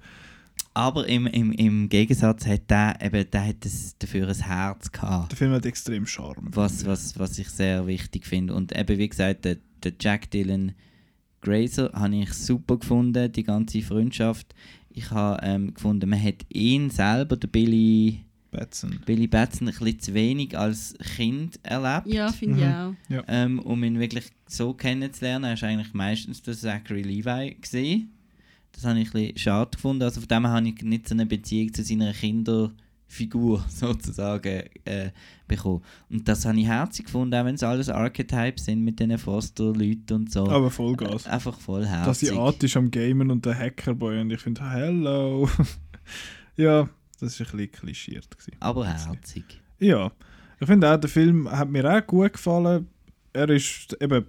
[0.74, 5.32] aber im, im, im Gegensatz hat der, eben, der hat das, dafür ein Herz gehabt.
[5.32, 6.50] Der Film hat extrem Charme.
[6.52, 8.52] Was, was, was ich sehr wichtig finde.
[8.54, 10.74] Und eben, wie gesagt, der, der Jack Dylan
[11.40, 13.32] Grazer habe ich super gefunden.
[13.32, 14.54] Die ganze Freundschaft
[14.90, 19.00] Ich habe ähm, gefunden, man hat ihn selber, der Billy Batson.
[19.04, 22.06] Billy Batson, ein bisschen zu wenig als Kind erlebt.
[22.06, 23.18] Ja, finde ich Mhm.
[23.18, 23.24] auch.
[23.26, 28.12] Ähm, um ihn wirklich so kennenzulernen, er ist eigentlich meistens der Zachary Levi gesehen.
[28.70, 30.02] Das habe ich ein bisschen schade gefunden.
[30.04, 35.10] Also von dem her habe ich nicht so eine Beziehung zu seiner Kinderfigur sozusagen äh,
[35.48, 35.82] bekommen.
[36.08, 40.12] Und das habe ich herzig gefunden, auch wenn es alles Archetypes sind mit diesen Foster-Leuten
[40.14, 40.46] und so.
[40.48, 41.26] Aber Vollgas.
[41.26, 42.38] Äh, einfach voll Dass sie herzig.
[42.38, 45.48] artisch am Gamen und der Hackerboy und ich finde, hello.
[46.56, 46.88] ja,
[47.26, 48.30] das war ein bisschen klischiert.
[48.30, 48.56] Gewesen.
[48.60, 49.60] Aber herzig.
[49.78, 50.12] Ja,
[50.60, 52.88] ich finde auch, der Film hat mir auch gut gefallen.
[53.32, 54.26] Er ist eben,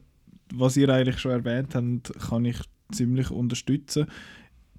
[0.54, 2.58] was ihr eigentlich schon erwähnt habt, kann ich
[2.92, 4.08] ziemlich unterstützen,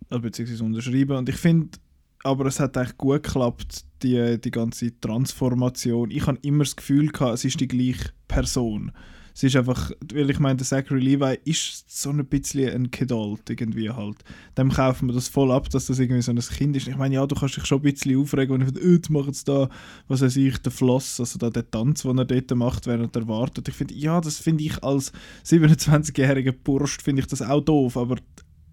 [0.08, 1.16] also beziehungsweise unterschreiben.
[1.16, 1.78] Und ich finde,
[2.24, 6.10] aber es hat eigentlich gut geklappt, die, die ganze Transformation.
[6.10, 8.92] Ich habe immer das Gefühl gehabt, es ist die gleiche Person.
[9.34, 13.50] Es ist einfach, weil ich meine, der Zachary Levi ist so ein bisschen ein Kedalt
[13.50, 14.18] irgendwie halt.
[14.56, 16.86] Dem kaufen wir das voll ab, dass das irgendwie so ein Kind ist.
[16.86, 19.34] Ich meine, ja, du kannst dich schon ein bisschen aufregen, wenn ich finde, jetzt machen
[19.34, 19.68] sie da,
[20.06, 23.26] was weiß ich, der Floss, also da der Tanz, den er dort macht, während er
[23.26, 23.66] wartet.
[23.66, 25.12] Ich finde, ja, das finde ich als
[25.44, 28.16] 27-jähriger Bursch, finde ich das auch doof, aber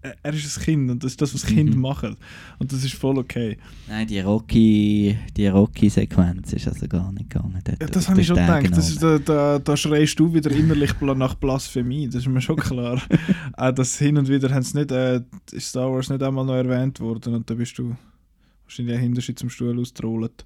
[0.02, 1.80] er- ist ein Kind und das ist das, was Kinder Mhm.
[1.80, 2.16] machen.
[2.58, 3.56] Und das ist voll okay.
[3.88, 7.58] Nein, die Rocky, die Rocky-Sequenz ist also gar nicht gegangen.
[7.64, 8.68] Dort Ja, das habe ich schon gedacht.
[8.76, 12.56] Das ist, da, da, da schreist du wieder innerlich nach Blasphemie, das ist mir schon
[12.56, 13.00] klar.
[13.54, 15.20] auch das hin und wieder haben nicht, äh,
[15.58, 17.96] Star Wars nicht einmal noch erwähnt worden und da bist du
[18.64, 20.44] wahrscheinlich auch hinterher zum Stuhl ausgerollt.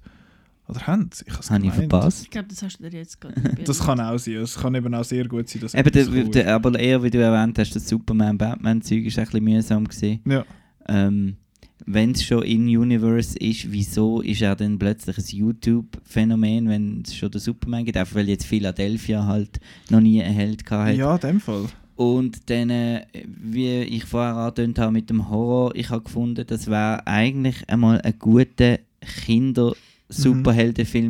[0.69, 1.25] Oder haben sie?
[1.27, 2.23] Ich habe ich verpasst?
[2.23, 3.41] Ich glaube, das hast du dir jetzt gerade.
[3.65, 4.35] Das kann auch sein.
[4.35, 7.01] Es kann eben auch sehr gut sein, dass Eben, etwas der, cool der, aber eher,
[7.03, 10.19] wie du erwähnt hast, das Superman-Batman-Zeug ist ein bisschen mühsam gewesen.
[10.25, 10.45] Ja.
[10.89, 11.37] Ähm,
[11.85, 17.31] Wenn es schon in-Universe ist, wieso ist er dann plötzlich ein YouTube-Phänomen, wenn es schon
[17.31, 17.97] den Superman gibt?
[17.97, 19.59] Einfach weil jetzt Philadelphia halt
[19.89, 20.97] noch nie einen Held hatte.
[20.97, 21.65] Ja, in dem Fall.
[21.95, 26.67] Und dann, äh, wie ich vorher angetönt habe mit dem Horror, ich habe gefunden, das
[26.67, 29.86] wäre eigentlich einmal ein guter Kinder-Superheldenfilm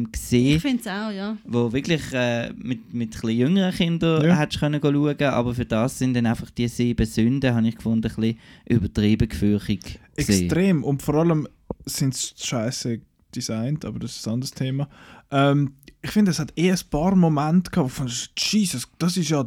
[0.05, 1.37] Ich gesehen, finde es auch, ja.
[1.45, 4.35] wo wirklich äh, mit, mit ein bisschen jüngeren Kindern Ja.
[4.37, 8.09] hättest können schauen aber für das sind dann einfach die sieben Sünden, habe ich gefunden,
[8.09, 9.99] ein bisschen übertrieben gefürchtig.
[10.15, 10.83] Extrem.
[10.83, 11.47] Und vor allem
[11.85, 12.99] sind sie scheiße
[13.35, 14.89] designt, aber das ist ein anderes Thema.
[15.29, 19.45] Ähm, ich finde, es hat eh ein paar Momente gehabt, von Jesus, das ist ja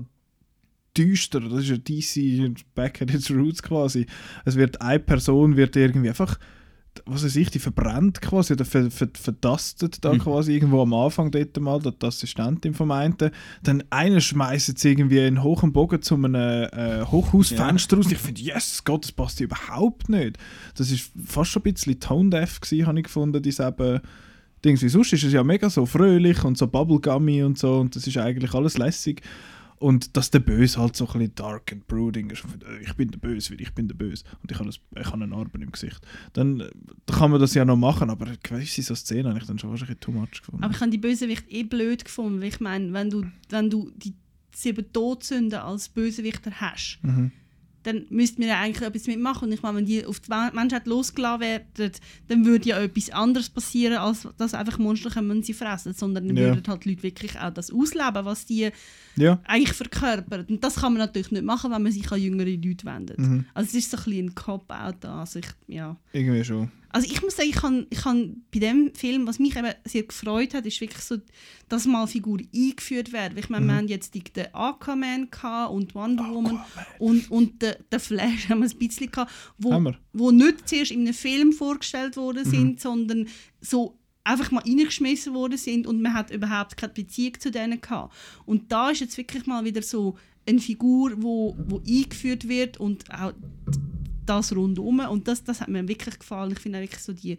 [0.96, 4.06] düster, das ist ja DC back at its roots quasi.
[4.44, 6.38] Es wird eine Person wird irgendwie einfach
[7.06, 10.18] was weiß ich, die verbrennt quasi oder ver, ver, verdastet da Mhm.
[10.18, 13.16] quasi irgendwo am Anfang dort mal, die die Assistentin vom einen.
[13.62, 18.10] Dann einer schmeißt jetzt irgendwie in hohem Bogen zu einem äh, Hochhausfenster raus.
[18.10, 20.36] Ich finde, yes, Gott, das passt ja überhaupt nicht.
[20.76, 24.00] Das ist fast schon ein bisschen tone-deaf gewesen, habe ich gefunden, diese eben
[24.64, 24.82] Dings.
[24.82, 28.06] Wie sonst ist es ja mega so fröhlich und so bubblegummy und so und das
[28.06, 29.22] ist eigentlich alles lässig.
[29.80, 32.44] Und dass der Böse halt so ein bisschen dark and brooding ist.
[32.44, 34.24] Äh, Ich bin der Böse, weil ich bin der Böse.
[34.42, 36.06] Und ich habe, das, ich habe eine Narbe im Gesicht.
[36.34, 36.68] Dann,
[37.06, 39.98] kann man das ja noch machen, aber gewisse so Szenen habe ich dann schon bisschen
[39.98, 40.62] too much gefunden.
[40.62, 42.42] Aber ich habe die Bösewicht eh blöd gefunden.
[42.42, 44.14] Weil ich meine, wenn du, wenn du die
[44.54, 47.32] sieben Todsünden als Bösewichter hast, mhm.
[47.82, 49.48] Dann müsste man ja eigentlich etwas mitmachen.
[49.48, 51.92] Und ich meine, wenn die auf die Men- Menschheit losgelassen werden,
[52.28, 55.92] dann würde ja etwas anderes passieren, als dass einfach Monster und sie fressen.
[55.94, 56.44] Sondern dann Ja.
[56.54, 58.70] würden halt Leute wirklich auch das ausleben, was die
[59.16, 59.40] Ja.
[59.44, 60.46] eigentlich verkörpern.
[60.48, 63.18] Und das kann man natürlich nicht machen, wenn man sich an jüngere Leute wendet.
[63.18, 63.46] Mhm.
[63.54, 65.20] Also es ist so ein bisschen ein Cop-Out da.
[65.20, 65.96] Also ich, ja.
[66.12, 66.70] Irgendwie schon.
[66.92, 70.02] Also ich muss sagen, ich kann, ich kann bei dem Film, was mich eben sehr
[70.02, 71.16] gefreut hat, ist wirklich so,
[71.68, 73.38] dass mal Figuren eingeführt werden.
[73.38, 75.28] Ich meine, wir haben jetzt die, den Aquaman
[75.70, 76.60] und Wonder Woman
[76.98, 79.96] und, und den, den Flash haben wir ein bisschen gehabt, wo, wir.
[80.12, 83.28] wo nicht zuerst in einem Film vorgestellt worden sind, sondern
[83.60, 88.14] so einfach mal reingeschmissen worden sind und man hat überhaupt keine Beziehung zu denen gehabt.
[88.46, 90.16] Und da ist jetzt wirklich mal wieder so
[90.46, 93.32] eine Figur, wo, wo eingeführt wird und auch
[94.30, 96.52] das rundum und das, das hat mir wirklich gefallen.
[96.52, 97.36] Ich finde wirklich so die,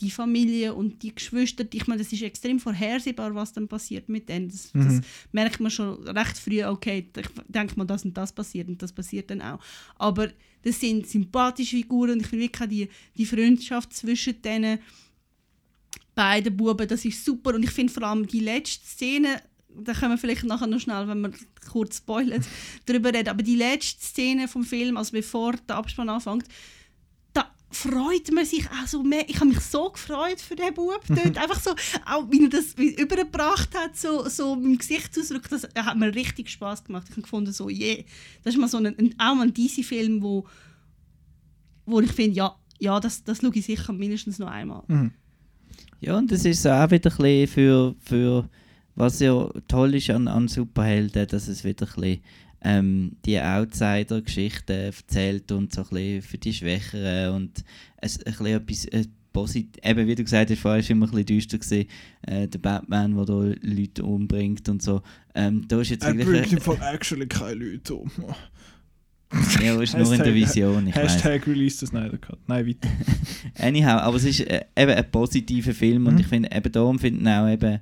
[0.00, 4.28] die Familie und die Geschwister, ich meine, das ist extrem vorhersehbar, was dann passiert mit
[4.28, 4.48] denen.
[4.48, 5.00] Das, das Mhm.
[5.32, 8.92] merkt man schon recht früh, okay, ich denke mal, das und das passiert und das
[8.92, 9.58] passiert dann auch.
[9.96, 10.28] Aber
[10.62, 14.78] das sind sympathische Figuren und ich finde wirklich die, die Freundschaft zwischen denen
[16.14, 20.12] beiden Buben, das ist super und ich finde vor allem die letzte Szene, da können
[20.12, 21.30] wir vielleicht nachher noch schnell, wenn wir
[21.70, 22.44] kurz spoilern,
[22.86, 26.46] darüber reden, aber die letzte Szene vom Film, also bevor der Abspann anfängt,
[27.32, 29.28] da freut man sich auch so mehr.
[29.28, 31.38] Ich habe mich so gefreut für den Bub dort.
[31.38, 31.70] Einfach so,
[32.06, 36.14] auch wie er das er übergebracht hat, so, so mit dem Gesichtsausdruck, das hat mir
[36.14, 37.06] richtig Spaß gemacht.
[37.06, 38.02] Ich habe gefunden, so, yeah.
[38.42, 40.46] Das ist mal so ein, auch mal ein DC-Film, wo,
[41.86, 44.82] wo ich finde, ja, ja das, das schaue ich sicher mindestens noch einmal.
[44.88, 45.12] Mhm.
[46.00, 48.48] Ja, und das ist so auch wieder ein bisschen für, für
[48.98, 52.20] was ja toll ist an, an Superhelden, dass es wieder ein bisschen
[52.62, 57.64] ähm, die Outsider-Geschichten erzählt und so ein bisschen für die Schwächeren und
[57.98, 61.10] es, ein bisschen etwas äh, positiv, eben wie du gesagt hast, vorher war immer ein
[61.10, 61.86] bisschen düster gewesen,
[62.26, 65.02] äh, der Batman, der da Leute umbringt und so.
[65.34, 66.40] Ähm, da ist jetzt Er wirklich...
[66.42, 68.10] bringt im Fall actually keine Leute um.
[69.62, 70.94] ja, ist nur in der Hashtag- Vision, ich.
[70.96, 72.38] Hashtag Release the Snyder Cut.
[72.48, 72.88] Nein, weiter.
[73.58, 76.20] Anyhow, aber es ist äh, eben ein positiver Film und Mhm.
[76.20, 77.78] ich finde, eben darum finde ich ihn auch eben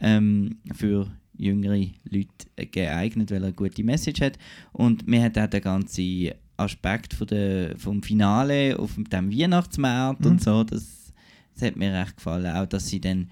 [0.00, 4.38] ähm, für jüngere Leute geeignet, weil er eine gute Message hat.
[4.72, 10.30] Und mir hat auch der ganze Aspekt von der, vom Finale auf dem Weihnachtsmarkt Mhm.
[10.32, 11.12] und so, das,
[11.54, 12.46] das hat mir recht gefallen.
[12.54, 13.30] Auch, dass sie dann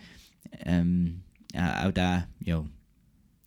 [0.64, 1.20] ähm,
[1.52, 2.64] ja, auch da, ja,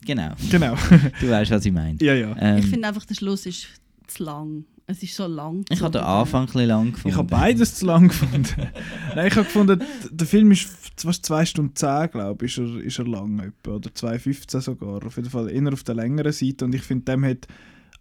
[0.06, 0.76] genau, Genau.
[1.22, 1.98] du weißt, was ich meine.
[2.02, 2.36] ja, ja.
[2.40, 3.68] Ähm, ich finde einfach, der Schluss ist
[4.08, 4.66] zu lang.
[4.92, 5.64] Es ist so lang.
[5.70, 6.02] ich habe den.
[6.02, 7.10] Anfang ein bisschen lang gefunden.
[7.10, 8.46] Ich habe beides zu lang gefunden.
[9.16, 9.82] Nein, ich habe gefunden,
[10.12, 13.76] der Film ist fast 2 Stunden 10, glaube ich, ist er, ist er lang etwa.
[13.76, 15.06] Oder 2,15 sogar.
[15.06, 16.66] Auf jeden Fall eher auf der längeren Seite.
[16.66, 17.48] Und ich finde, dem hat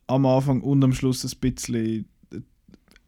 [0.09, 2.41] am Anfang und am Schluss ein bisschen äh,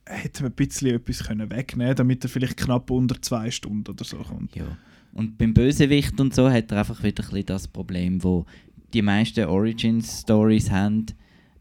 [0.06, 4.04] hätte man ein bisschen etwas können wegnehmen damit er vielleicht knapp unter zwei Stunden oder
[4.04, 4.54] so kommt.
[4.54, 4.76] Ja.
[5.12, 8.46] Und beim Bösewicht und so hat er einfach wieder ein bisschen das Problem, wo
[8.94, 11.06] die meisten Origin-Stories haben.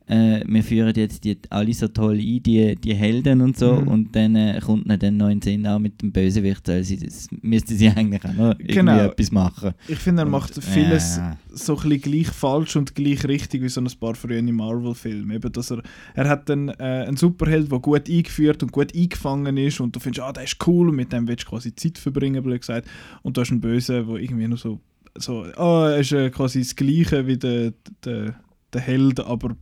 [0.07, 3.87] Äh, wir führen jetzt die alle so toll ein, die, die Helden und so, Mhm.
[3.87, 7.77] und dann äh, kommt dann den Sinn auch mit dem Bösewicht, weil sie, das müssten
[7.77, 9.05] sie eigentlich auch noch irgendwie Genau.
[9.05, 9.71] etwas machen.
[9.87, 13.61] Ich finde, er Und, macht vieles äh, so ein bisschen gleich falsch und gleich richtig
[13.61, 15.35] wie so ein paar frühe Marvel-Filme.
[15.35, 15.81] Eben, dass er,
[16.15, 16.73] er hat dann äh,
[17.07, 20.57] einen Superheld, der gut eingeführt und gut eingefangen ist und du findest, ah, der ist
[20.67, 22.87] cool und mit dem willst du quasi Zeit verbringen, blöd gesagt.
[23.21, 24.81] Und du hast einen Bösen, der irgendwie nur so,
[25.17, 27.73] so ah, er ist äh, quasi das Gleiche wie der,
[28.03, 28.35] der,
[28.73, 29.55] der Held, aber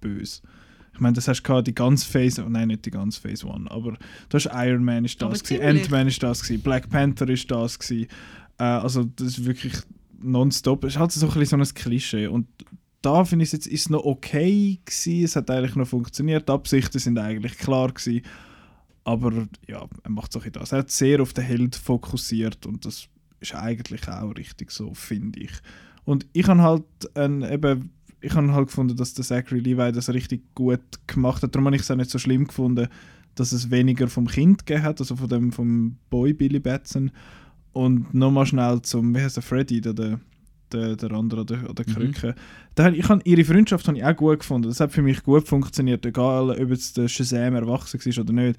[0.00, 0.42] böse.
[0.94, 3.70] Ich meine, das hast du die ganze Phase, oh nein, nicht die ganze Phase One,
[3.70, 5.62] aber du hast Iron Man ist das, gewesen.
[5.62, 8.08] Ant-Man ist das, gewesen, Black Panther ist das, gewesen.
[8.58, 9.74] Äh, also das ist wirklich
[10.20, 10.84] nonstop.
[10.84, 12.26] Es ist halt so ein bisschen so ein Klischee.
[12.26, 12.48] Und
[13.02, 15.24] da finde ich es jetzt ist noch okay gewesen.
[15.24, 16.48] Es hat eigentlich noch funktioniert.
[16.48, 18.22] Die Absichten sind eigentlich klar gewesen.
[19.04, 20.72] Aber ja, er macht so ein das.
[20.72, 23.08] Er hat sehr auf den Held fokussiert und das
[23.40, 25.52] ist eigentlich auch richtig so, finde ich.
[26.04, 27.90] Und ich habe halt ein, eben,
[28.20, 31.54] ich habe halt gefunden, dass der Zachary Levi das richtig gut gemacht hat.
[31.54, 32.88] Darum habe ich es auch nicht so schlimm gefunden,
[33.34, 37.10] dass es weniger vom Kind gegeben hat, also von dem vom Boy Billy Batson.
[37.72, 40.20] Und nochmal schnell zum, wie heißt der, Freddy, der, der,
[40.72, 41.92] der, der andere an der, an der Mhm.
[41.94, 42.34] Krücke.
[42.74, 44.68] Da, hab- ich hab, ihre Freundschaft habe ich auch gut gefunden.
[44.68, 48.58] Das hat für mich gut funktioniert, egal ob jetzt der Shazam erwachsen war oder nicht.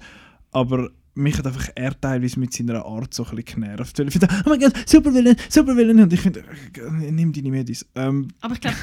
[0.52, 3.98] Aber mich hat einfach er teilweise mit seiner Art so ein bisschen genervt.
[3.98, 6.00] Weil ich finde, oh mein Gott, Supervillain, Supervillain.
[6.00, 7.86] Und ich finde, äh, nimm deine Medis.
[7.94, 8.76] Ähm, Aber ich glaube,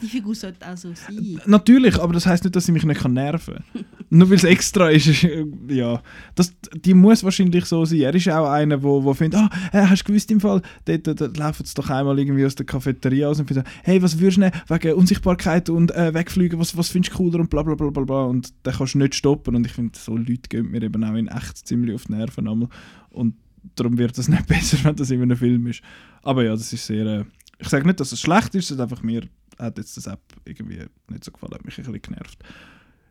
[0.00, 1.40] die Figur sollte auch so sein.
[1.46, 3.84] Natürlich, aber das heißt nicht, dass sie mich nicht kann nerven kann.
[4.10, 6.00] Nur weil es extra ist, ist äh, ja.
[6.34, 8.00] Das, die muss wahrscheinlich so sein.
[8.00, 11.06] Er ist auch einer, wo, wo findet, ah, äh, hast du gewusst im Fall, dort,
[11.06, 14.18] dort, dort laufen sie doch einmal irgendwie aus der Cafeteria aus und findet, hey, was
[14.18, 17.62] würdest du nehmen wegen Unsichtbarkeit und äh, wegfliegen, was, was findest du cooler und bla
[17.62, 18.24] bla bla bla bla.
[18.24, 19.56] Und den kannst du nicht stoppen.
[19.56, 22.48] Und ich finde, so Leute gehen mir eben auch in echt ziemlich auf die Nerven
[22.48, 22.68] einmal.
[23.10, 23.34] Und
[23.76, 25.82] darum wird es nicht besser, wenn das in einem Film ist.
[26.22, 27.06] Aber ja, das ist sehr.
[27.06, 27.24] Äh,
[27.58, 29.22] ich sage nicht, dass es schlecht ist, es ist einfach mir
[29.58, 32.38] hat jetzt das App irgendwie nicht so gefallen, hat mich ein bisschen genervt.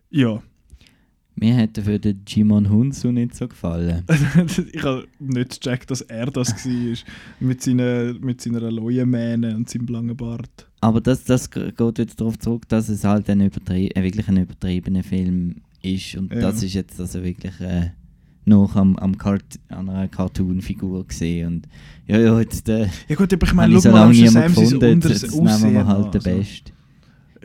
[0.09, 0.43] Ja,
[1.35, 4.03] Mir hat dafür der Jimon Hunsu nicht so gefallen.
[4.73, 6.97] ich habe nicht gecheckt, dass er das war.
[7.39, 10.67] mit, seiner, mit seiner Leuenmähne und seinem langen Bart.
[10.81, 14.37] Aber das, das geht wieder darauf zurück, dass es halt ein übertrie äh, wirklich ein
[14.37, 16.15] übertriebener Film ist.
[16.15, 16.41] Und Ja.
[16.41, 17.91] das ist jetzt also wirklich äh,
[18.45, 21.47] noch am, am Cart an einer Cartoon-Figur gesehen.
[21.47, 21.67] Und
[22.07, 25.33] ja, ja, jetzt äh, Ja gut, aber ich meine, so lange niemand gefunden, jetzt, jetzt
[25.33, 26.29] nehmen wir Aussehen halt den also.
[26.39, 26.71] Besten.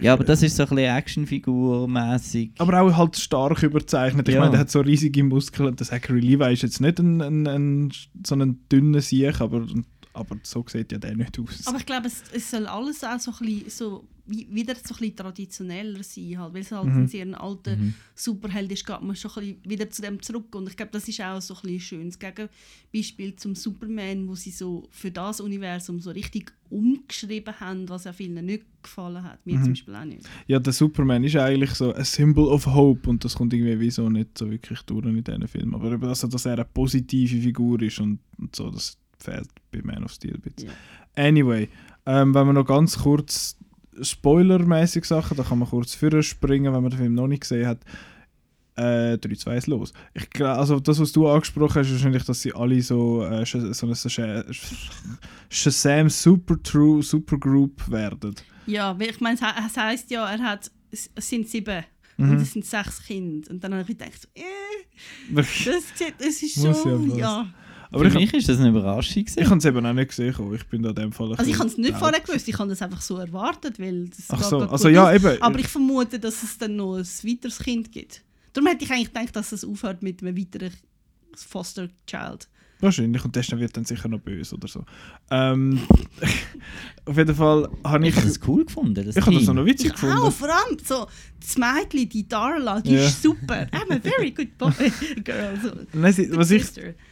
[0.01, 2.51] Ja, aber das ist so ein bisschen Actionfigur-mäßig.
[2.59, 4.28] Aber auch halt stark überzeichnet.
[4.28, 4.40] Ich Ja.
[4.40, 5.74] meine, der hat so riesige Muskeln.
[5.74, 7.92] Der Zachary Levi ist jetzt nicht ein, ein, ein,
[8.24, 9.66] so ein dünner Sieg, aber,
[10.12, 11.66] aber so sieht ja der nicht aus.
[11.66, 14.99] Aber ich glaube, es, es soll alles auch so ein bisschen, so, wieder so ein
[14.99, 16.97] bisschen traditioneller sein, halt, weil es halt Mhm.
[17.03, 17.95] ein sehr alter Mhm.
[18.14, 20.55] Superheld ist, geht man schon ein bisschen wieder zu dem zurück.
[20.55, 24.51] Und ich glaube, das ist auch so ein bisschen schönes Gegenbeispiel zum Superman, wo sie
[24.51, 29.45] so für das Universum so richtig umgeschrieben haben, was ja vielen nicht gefallen hat.
[29.47, 29.62] Mir Mhm.
[29.64, 30.29] zum Beispiel auch nicht.
[30.47, 33.91] Ja, der Superman ist eigentlich so ein Symbol of Hope und das kommt irgendwie wie
[33.91, 35.74] so nicht so wirklich durch in diesen Filmen.
[35.74, 39.81] Aber eben, also, dass er eine positive Figur ist und, und so, das fehlt bei
[39.83, 40.68] Man of Steel ein bisschen.
[40.68, 40.74] Ja.
[41.24, 41.68] Anyway,
[42.07, 43.57] ähm, wenn wir noch ganz kurz
[44.03, 47.66] spoilermäßig Sachen, da kann man kurz vorher springen, wenn man den Film noch nicht gesehen
[47.66, 47.78] hat.
[48.76, 49.92] Äh, 3, 2, 1, los.
[50.14, 53.59] Ich also das, was du angesprochen hast, ist wahrscheinlich, dass sie alle so, äh, so
[53.86, 54.44] eine Sh-
[55.51, 58.34] Shazam Super True Supergroup werden.
[58.66, 61.84] Ja, ich meine, es he- es heisst ja, er hat, es sind sieben
[62.18, 62.30] Mhm.
[62.30, 63.51] und es sind sechs Kinder.
[63.51, 64.42] Und dann habe ich gedacht, äh,
[65.34, 65.46] das,
[66.18, 67.46] das ist schon, ja.
[67.91, 69.16] Aber Für ich, mich ist das eine Überraschung.
[69.16, 69.51] ich gewesen.
[69.51, 70.55] habe es eben auch nicht gesehen.
[70.55, 72.68] Ich bin da in dem Fall Also ich habe es nicht vorher gewusst, ich habe
[72.68, 75.41] das einfach so erwartet, weil das Ach so, also ja, eben.
[75.41, 78.22] Aber ich vermute, dass es dann noch ein weiteres Kind gibt.
[78.53, 80.72] Darum hätte ich eigentlich gedacht, dass es aufhört mit einem weiteren
[81.34, 82.49] Foster Child.
[82.81, 83.24] Wahrscheinlich.
[83.24, 84.85] Und das wird dann sicher noch böse oder so.
[85.31, 85.81] Ähm,
[87.07, 88.16] auf jeden Fall habe Ich ich.
[88.16, 88.95] habe das cool gefunden.
[89.05, 90.16] Das Ich habe das noch witzig Ich gefunden.
[90.18, 91.07] auch, vor allem so
[91.41, 93.07] das Mädchen, die Darla, die Ja.
[93.07, 93.66] ist super.
[93.72, 94.72] I'm a very good boy,
[95.24, 95.59] girl.
[95.62, 96.64] So, Nein, was ich,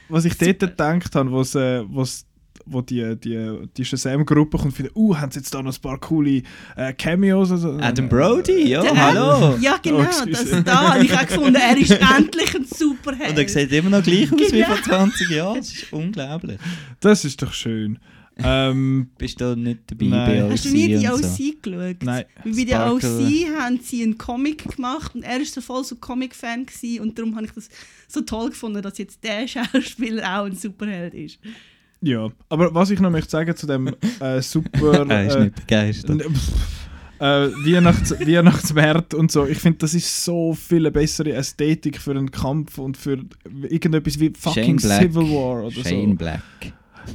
[0.08, 0.66] was ich dort Super.
[0.68, 2.26] gedacht habe, wo's, äh, wo's,
[2.66, 5.98] wo die, die, die Shazam-Gruppe kommt, finde, uh, haben sie jetzt da noch ein paar
[5.98, 6.42] coole
[6.76, 7.50] äh, Cameos?
[7.52, 9.56] Also, Adam Brody, ja, Der- hallo.
[9.60, 13.30] Ja, genau, Oh, das da habe ich auch gefunden, er ist endlich ein Superheld.
[13.30, 14.66] Und er sieht immer noch gleich aus wie Genau.
[14.74, 15.56] vor 20 Jahren.
[15.58, 16.58] Das ist unglaublich.
[17.00, 17.98] Das ist doch schön.
[18.38, 20.40] ähm, Bist du nicht dabei Nein.
[20.48, 21.52] bei Hast du nie die OC OC und so?
[21.62, 22.02] geschaut?
[22.02, 22.24] Nein.
[22.44, 22.92] Weil bei der.
[22.92, 23.02] OC
[23.58, 27.34] haben sie einen Comic gemacht und er ist so voll so Comic-Fan gewesen und darum
[27.36, 27.68] habe ich das
[28.08, 31.38] so toll gefunden, dass jetzt der Schauspieler auch ein Superheld ist.
[32.00, 33.88] Ja, aber was ich noch möchte sagen zu dem
[34.20, 35.06] äh, super.
[35.08, 36.22] Er ist äh, nicht begeistert.
[37.18, 39.46] Äh, Weihnachts Weihnachtswert und so.
[39.46, 43.24] Ich finde, das ist so viel eine bessere Ästhetik für einen Kampf und für
[43.62, 45.00] irgendetwas wie fucking Shane.
[45.00, 46.16] Civil War oder Shane so.
[46.16, 46.42] Black.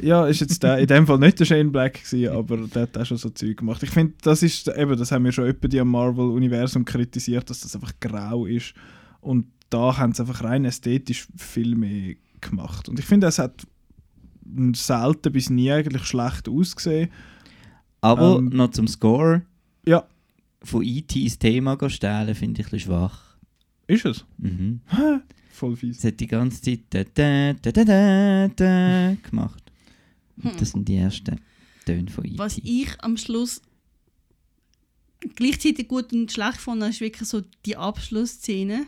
[0.02, 2.98] Ja, ist jetzt der, in dem Fall nicht der Shane Black gewesen, aber der hat
[2.98, 3.84] auch schon so Zeug gemacht.
[3.84, 7.60] Ich finde, das ist eben, das haben wir schon öppe die am Marvel-Universum kritisiert, dass
[7.60, 8.74] das einfach grau ist.
[9.20, 12.90] Und da haben sie einfach rein ästhetisch viel mehr gemacht.
[12.90, 13.68] Und ich finde, es hat
[14.74, 17.10] selten bis nie eigentlich schlecht ausgesehen.
[18.02, 19.44] Aber Ähm, noch zum Score.
[19.88, 20.06] Ja.
[20.64, 21.24] Von E.T.
[21.24, 23.36] das Thema gehen stehlen, finde ich ein bisschen schwach.
[23.88, 24.26] Ist es?
[24.38, 24.82] Mhm.
[25.52, 26.00] Voll fies.
[26.00, 29.64] Es hat die ganze Zeit da, da, da, da, da, da gemacht.
[30.44, 31.40] Und das sind die ersten
[31.86, 32.38] Töne von E.T.
[32.38, 33.62] Was ich am Schluss
[35.36, 38.86] gleichzeitig gut und schlecht fand, ist wirklich so die Abschlussszene,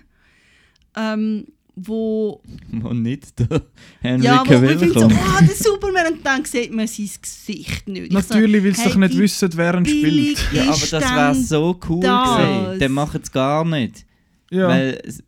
[0.96, 1.46] ähm,
[1.76, 3.62] wo Wo nicht der
[4.02, 5.14] Henry ja, Cavill findet so, kommt.
[5.14, 8.08] oh, der Superman und dann sieht man sein Gesicht nicht.
[8.08, 10.54] Ich so, Natürlich, weil sie hey, doch nicht wissen, wer billig spielt.
[10.54, 12.38] Ja, aber das wäre so cool das?
[12.38, 12.80] gewesen.
[12.80, 14.06] Dann machen es gar nicht.
[14.52, 14.68] Ja.
[14.68, 15.24] Weil es,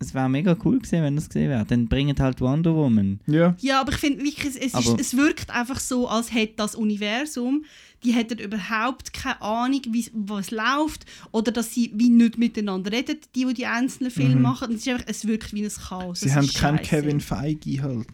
[0.00, 1.64] es wäre mega cool gewesen, wenn das gesehen wäre.
[1.64, 3.20] Dann bringen halt Wonder Woman.
[3.26, 3.56] ja.
[3.58, 6.74] Ja, aber ich finde wirklich, es, es, ist, es wirkt einfach so, als hätte das
[6.74, 7.64] Universum,
[8.04, 13.18] die hätten überhaupt keine Ahnung, wie was läuft oder dass sie wie nicht miteinander reden,
[13.34, 14.42] die, die die einzelnen Filme Mhm.
[14.42, 14.74] machen.
[14.74, 16.20] Es, ist einfach, es wirkt wie ein Chaos.
[16.20, 16.82] Sie Das haben keinen.
[16.82, 18.06] Kevin Feige halt,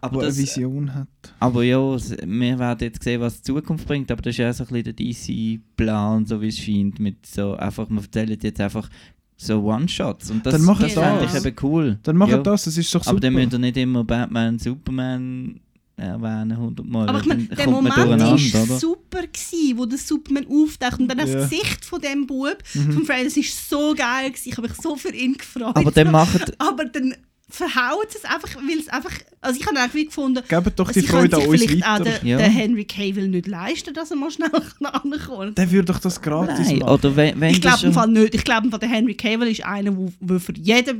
[0.00, 1.08] Aber, der eine Vision hat.
[1.40, 4.10] aber ja, es- wir werden jetzt sehen, was die Zukunft bringt.
[4.12, 6.98] Aber das ist ja so ein bisschen der DC-Plan, so wie es scheint.
[7.00, 8.88] Mit so einfach, man erzählt jetzt einfach
[9.36, 10.30] so One-Shots.
[10.30, 10.92] Und das, Dann das das.
[10.92, 11.98] fände ich eben cool.
[12.04, 12.38] Dann machen Ja.
[12.38, 13.20] das, das ist doch Aber super.
[13.20, 15.60] dann müsst ihr nicht immer Batman, Superman
[16.02, 17.08] erwähnen, hundertmal.
[17.08, 18.38] Aber ich meine, der Moment war
[18.78, 21.24] super, gewesen, wo der Superman auftaucht und dann Ja.
[21.26, 22.92] das Gesicht von dem Bub, Mhm.
[22.92, 24.48] von Fred, das ist so geil gewesen.
[24.48, 25.76] Ich habe mich so für ihn gefreut.
[25.76, 26.54] Aber dann macht...
[26.60, 27.14] aber dann
[27.54, 31.06] verhaut es einfach, weil es einfach, also ich habe eigentlich gefunden, Gebt doch die sie
[31.06, 32.18] können Freude an uns vielleicht auch weiter.
[32.18, 32.38] den, Ja.
[32.38, 34.50] den Henry Cavill nicht leisten, dass er mal schnell
[34.82, 35.58] ankommt.
[35.58, 36.92] Der würde doch das gratis Nein, machen.
[36.94, 38.34] oder wenn, wenn Ich glaube im Fall nicht.
[38.34, 40.96] Ich glaube, der Henry Cavill ist einer, wo, wo für jede,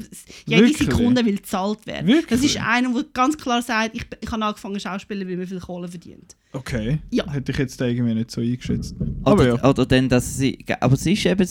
[0.46, 0.76] jede Wirklich?
[0.76, 2.06] Sekunde will gezahlt werden.
[2.06, 2.26] Wirklich?
[2.26, 5.46] Das ist einer, der ganz klar sagt, ich, ich habe angefangen zu schauspielen, weil man
[5.46, 6.36] viel Kohle verdient.
[6.52, 6.98] Okay.
[7.10, 7.30] Ja.
[7.32, 8.94] Hätte ich jetzt irgendwie nicht so eingeschätzt.
[9.24, 9.64] Aber Oder, ja.
[9.64, 10.58] oder dann, dass sie.
[10.80, 11.48] Aber es ist eben.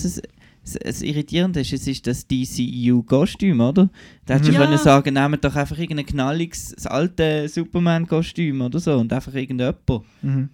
[0.63, 3.89] Es Irritierende ist, es ist das DCU-Kostüm, oder?
[4.25, 4.65] Da hättest du Ja.
[4.65, 9.77] können sagen, nehmt doch einfach irgendein knalliges, das alte Superman-Kostüm oder so und einfach irgendjemand.
[10.21, 10.49] Mhm.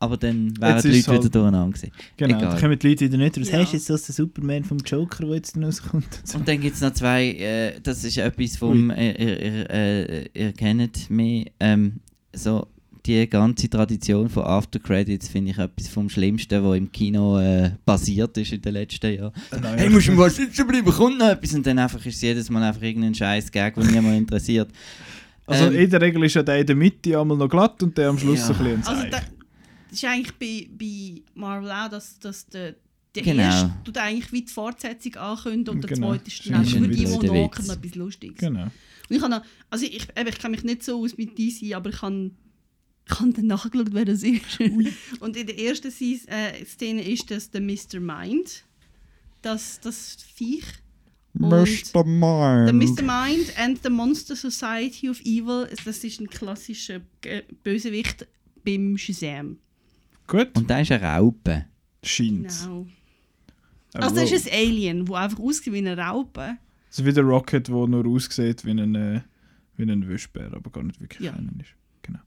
[0.00, 1.92] Aber dann wären die Leute es wieder halt- durcheinander gewesen.
[2.16, 2.54] Genau, Egal.
[2.54, 3.50] da kommen die Leute wieder nicht raus.
[3.52, 3.58] Ja.
[3.60, 6.22] Hast du jetzt das der Superman vom Joker, der jetzt rauskommt?
[6.34, 8.96] Und dann gibt es noch zwei, äh, das ist etwas vom, Ui.
[8.96, 12.00] ihr, ihr, ihr, äh, ihr kennt mich, ähm,
[12.34, 12.66] so
[13.04, 17.70] die ganze Tradition von After Credits finde ich etwas vom Schlimmsten, was im Kino äh,
[17.84, 19.32] passiert ist in den letzten Jahren.
[19.50, 21.52] Nein, Hey, musst du mal sitzen bleiben, kommt noch etwas.
[21.54, 24.70] Und dann einfach ist es jedes Mal einfach irgendein scheiß Gag, der niemand interessiert.
[25.46, 27.98] Also Ähm, in der Regel ist ja der in der Mitte einmal noch glatt und
[27.98, 28.46] der am Schluss Ja.
[28.46, 29.22] so ein bisschen Also da, das
[29.98, 32.76] ist eigentlich bei, bei Marvel auch, dass, dass der,
[33.16, 33.42] der Genau.
[33.42, 36.10] erste tut eigentlich wie die Fortsetzung ankündigt und der Genau.
[36.10, 38.38] zweite ist dann einfach für die, die noch etwas Lustiges.
[38.38, 38.62] Genau.
[38.62, 41.74] Und ich, habe noch, also ich, eben, ich kenne mich nicht so aus mit DC,
[41.74, 42.30] aber ich habe
[43.08, 44.60] ich habe dann nachgeschaut, wer das ist.
[45.20, 48.00] Und in der ersten äh, Szene ist das der Mr.
[48.00, 48.64] Mind,
[49.42, 50.64] das, das Viech.
[51.34, 52.04] Und Mr.
[52.04, 52.68] Mind.
[52.68, 53.02] Der Mr.
[53.02, 58.26] Mind and the Monster Society of Evil, das ist ein klassischer äh, Bösewicht
[58.64, 59.58] beim Shazam.
[60.26, 60.50] Gut.
[60.54, 61.66] Und da ist eine Raupe.
[62.02, 62.64] Scheint's.
[62.64, 62.86] Genau.
[63.94, 66.56] Aber Also das ist ein Alien, der einfach aussieht wie eine Raupe.
[66.90, 69.20] So wie der Rocket, der nur aussieht wie ein, äh,
[69.76, 71.32] wie ein Wischbär, aber gar nicht wirklich Ja.
[71.32, 71.74] einer ist.
[72.02, 72.18] Genau.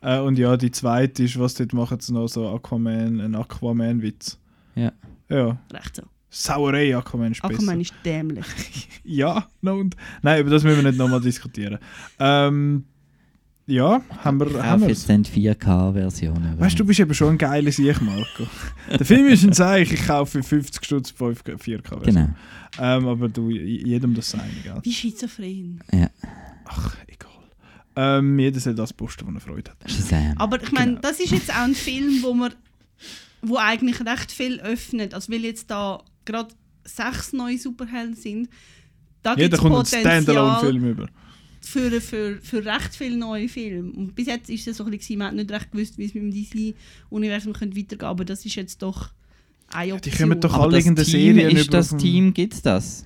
[0.00, 4.38] Äh, und ja, die zweite ist, was dort machen sie noch so Aquaman, ein Aquaman-Witz.
[4.74, 4.92] Ja.
[5.28, 6.02] Ja, Recht so.
[6.30, 7.54] Sauerei Aquaman ist besser.
[7.54, 8.46] Aquaman ist dämlich.
[9.04, 11.78] Ja, no, und, nein, über das müssen wir nicht nochmal diskutieren.
[12.18, 12.84] Ähm,
[13.66, 16.58] ja, haben wir, Ich haben wir jetzt dann die 4K-Version.
[16.58, 18.46] Weißt du, du bist eben schon ein geiler Sieg, Marco.
[18.90, 22.02] Der Film ist ein Zeichen, ich kaufe für 50 Stutz 5 4K.
[22.02, 22.28] Genau.
[22.78, 24.78] Ähm, aber du, jedem das seine, gell?
[24.82, 25.80] Wie schizophren.
[26.64, 27.28] Ach, egal.
[28.00, 29.90] Ähm, jeder soll das posten, was er Freude hat.
[29.90, 30.34] Shazam.
[30.36, 31.00] Aber ich meine, Genau.
[31.00, 32.54] das ist jetzt auch ein Film, wo man
[33.42, 35.14] wo eigentlich recht viel öffnet.
[35.14, 38.48] Also weil jetzt da gerade sechs neue Superhelden sind,
[39.22, 41.08] da gibt Jeder es Potenzial über.
[41.60, 43.90] für, für, für recht viele neue Filme.
[43.92, 46.14] Und bis jetzt ist es so ein bisschen, man hat nicht recht gewusst, wie es
[46.14, 49.10] mit dem DC-Universum weitergehen könnte, aber das ist jetzt doch
[49.72, 50.12] eine Option.
[50.12, 53.04] Die kommen doch Aber alle irgendeine Team, Serie ist das Team, gibt es das?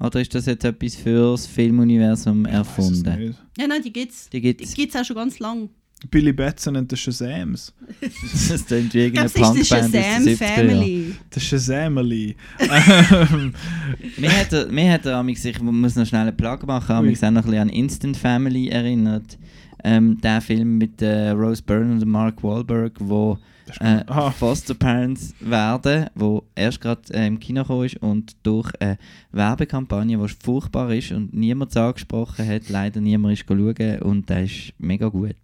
[0.00, 3.18] Oder ist das jetzt etwas fürs Filmuniversum Ich weiss es erfunden?
[3.26, 3.38] nicht.
[3.58, 4.28] Ja, nein, die gibt es.
[4.28, 4.74] Die Die gibt es.
[4.74, 5.68] gibt es auch schon ganz lange.
[6.12, 7.72] Billy Batson und der Shazams.
[8.48, 10.68] Das klingt wie irgendeine die Punkband aus Shazam den 70er Jahren.
[10.68, 11.14] Family.
[11.34, 12.36] Der Shazamily.
[14.18, 17.22] Mir hat er, mir hat er amix, ich muss noch schnell einen Plug machen, amix
[17.24, 19.38] auch noch ein bisschen an Instant Family erinnert.
[19.84, 23.38] Ähm, der Film mit äh, Rose Byrne und Mark Wahlberg, wo
[23.80, 24.30] äh.
[24.32, 28.98] Foster Parents werden, wo erst gerade äh, im Kino ist und durch eine
[29.32, 34.72] Werbekampagne, die furchtbar ist und niemand angesprochen hat, leider niemand ist schauen und der ist
[34.78, 35.34] mega gut.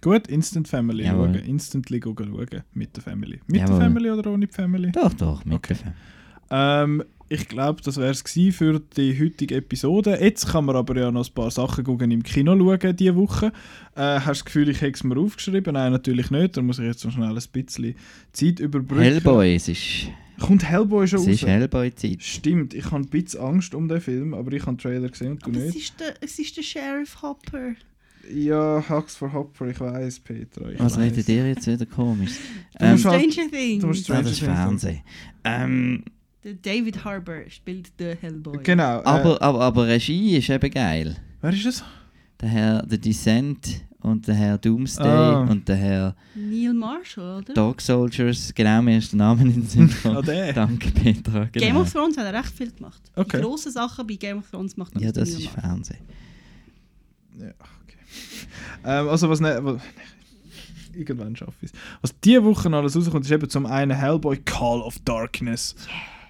[0.00, 1.34] Gut, Instant Family Jawohl.
[1.34, 1.44] schauen.
[1.44, 2.62] Instantly schauen.
[2.72, 3.40] Mit der Family.
[3.48, 3.74] Mit Jawohl.
[3.78, 4.92] der Family oder ohne die Family?
[4.92, 5.74] Doch, doch, mit Okay.
[5.74, 5.94] der Film.
[6.50, 10.18] Ähm, ich glaube, das wäre es für die heutige Episode.
[10.18, 13.52] Jetzt kann man aber ja noch ein paar Sachen gucken im Kino schauen diese Woche.
[13.94, 15.74] Äh, hast du das Gefühl, ich hätte es mir aufgeschrieben?
[15.74, 16.56] Nein, natürlich nicht.
[16.56, 17.94] Da muss ich jetzt noch schnell ein bisschen
[18.32, 19.02] Zeit überbrücken.
[19.02, 20.08] Hellboy, es ist,
[20.40, 21.34] Kommt Hellboy schon es raus?
[21.34, 22.22] ist Hellboy-Zeit.
[22.22, 25.32] Stimmt, ich habe ein bisschen Angst um den Film, aber ich habe den Trailer gesehen
[25.32, 25.90] und du Aber es nicht.
[25.90, 27.72] ist, der, es ist der Sheriff Hopper.
[28.32, 30.70] Ja, Hux for Hopper, ich weiß, Petra.
[30.70, 31.04] Ich Was weiss.
[31.12, 32.32] redet ihr jetzt wieder komisch?
[32.78, 33.80] Du Ähm, musst Stranger Things.
[33.80, 35.00] du musst ah, Stranger das ist Fernsehen.
[35.44, 36.04] Ähm,
[36.44, 38.58] Der David Harbour spielt den Hellboy.
[38.62, 39.00] Genau.
[39.00, 41.16] Äh, aber, aber, aber Regie ist eben geil.
[41.40, 41.84] wer ist es?
[42.40, 45.40] Der Herr The Descent und der Herr Doomsday Ah.
[45.40, 47.52] und der Herr Neil Marshall, oder?
[47.54, 50.24] Dog Soldiers, genau, mir ist der Name in den Sinn Ah, gekommen.
[50.26, 50.52] der.
[50.52, 51.44] Danke, Petra.
[51.52, 51.66] Genau.
[51.66, 53.02] Game of Thrones hat er recht viel gemacht.
[53.16, 53.38] Okay.
[53.38, 55.62] Die grossen Sachen bei Game of Thrones macht er ja, das Neil ist Marshall.
[55.62, 55.98] Fernsehen.
[57.40, 57.98] Ja, okay.
[58.84, 59.82] ähm, also was ne, was,
[60.94, 61.78] irgendwann schaffe ich es.
[62.00, 65.74] Was diese Woche alles rauskommt, ist eben zum einen Hellboy Call of Darkness.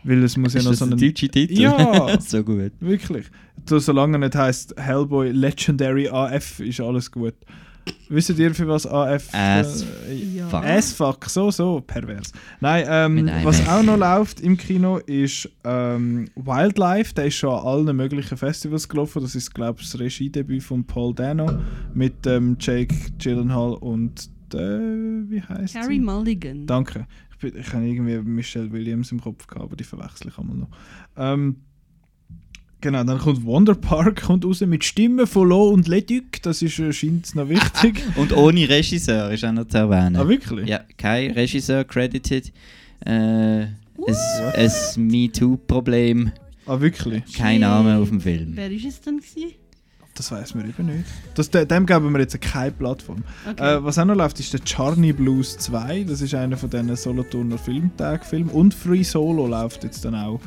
[0.05, 0.99] Weil es muss ja ist noch das so einen...
[0.99, 1.61] deutsche Titel?
[1.61, 2.21] Ja.
[2.27, 2.73] so gut.
[2.81, 3.27] Wirklich.
[3.69, 7.35] So, solange er nicht heisst Hellboy Legendary AF, ist alles gut.
[8.09, 9.29] Wisst ihr, für was AF...
[9.33, 10.49] As äh, Ja.
[10.49, 10.65] Fuck.
[10.65, 12.33] S-Fuck, so, so, pervers.
[12.61, 17.15] Nein, ähm, was auch noch läuft im Kino ist ähm, Wildlife.
[17.15, 19.23] Der ist schon an allen möglichen Festivals gelaufen.
[19.23, 21.59] Das ist, glaube ich, das Regiedebüt von Paul Dano
[21.95, 26.67] mit ähm, Jake Gyllenhaal und äh, wie heißt Carrie Mulligan.
[26.67, 27.07] Danke.
[27.41, 30.57] Ich, bin, ich habe irgendwie Michelle Williams im Kopf gehabt, aber die verwechsel ich einmal
[30.57, 30.69] noch.
[31.17, 31.57] Ähm,
[32.81, 36.43] genau, dann kommt Wonder Park kommt raus mit Stimmen von Lo und Leduc.
[36.43, 38.03] Das ist äh, scheint noch wichtig.
[38.17, 40.17] Und ohne Regisseur ist auch noch zu erwähnen.
[40.17, 40.69] ah, wirklich?
[40.69, 42.53] Ja, kein Regisseur credited.
[43.05, 43.77] Äh, ein
[44.55, 46.33] ein MeToo-Problem.
[46.67, 47.33] Ah, wirklich?
[47.35, 48.53] Kein Name auf dem Film.
[48.55, 49.19] Wer ist es denn?
[49.19, 49.55] Gewesen?
[50.19, 51.05] Das weiß man eben nicht.
[51.37, 53.23] Das, de- dem geben wir jetzt keine Plattform.
[53.49, 53.77] Okay.
[53.77, 56.05] Äh, was auch noch läuft, ist der Charney Blues 2.
[56.05, 58.51] Das ist einer von diesen Solothurner Filmtag-Filmen.
[58.51, 60.41] Und Free Solo läuft jetzt dann auch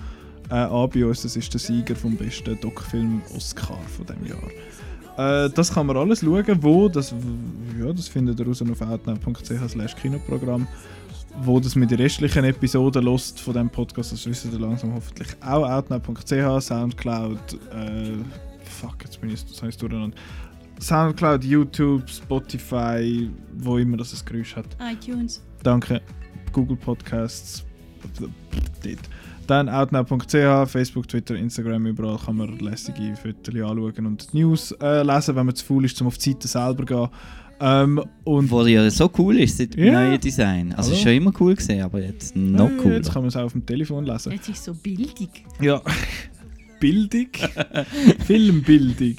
[0.49, 1.21] äh, an bei uns.
[1.21, 5.45] Das ist der Sieger vom besten Doc-Film Oscar von dem Jahr.
[5.45, 6.57] Äh, das kann man alles schauen.
[6.61, 6.89] Wo?
[6.89, 7.13] Das,
[7.79, 10.67] ja, das findet ihr raus auf outnow.ch slash Kinoprogramm.
[11.43, 15.29] Wo das mit den restlichen Episoden lost von dem Podcast, das wissen ihr langsam hoffentlich
[15.41, 15.63] auch.
[15.65, 18.11] outnow.ch, Soundcloud, äh,
[18.81, 20.17] fuck, jetzt bin ich das heißt durcheinander.
[20.79, 24.65] Soundcloud, YouTube, Spotify, wo immer das ein Geräusch hat.
[24.91, 25.43] iTunes.
[25.61, 26.01] Danke.
[26.51, 27.63] Google Podcasts.
[28.19, 28.99] Dort.
[29.47, 35.03] Dann outnow.ch, Facebook, Twitter, Instagram, überall kann man lässige Fotos anschauen und die News äh,
[35.03, 37.07] lesen, wenn man zu faul ist, um auf die Seite selber zu gehen.
[37.63, 39.91] Ähm, und Wo ja so cool ist, seit dem Ja.
[39.91, 40.73] neuen Design.
[40.73, 40.97] Also Hallo.
[40.97, 42.95] ist schon immer cool gesehen, aber jetzt noch cooler.
[42.95, 44.31] jetzt kann man es auch auf dem Telefon lesen.
[44.31, 45.45] Jetzt ist so bildig.
[45.59, 45.79] Ja.
[46.81, 47.27] Bildung.
[48.25, 49.15] Filmbildung.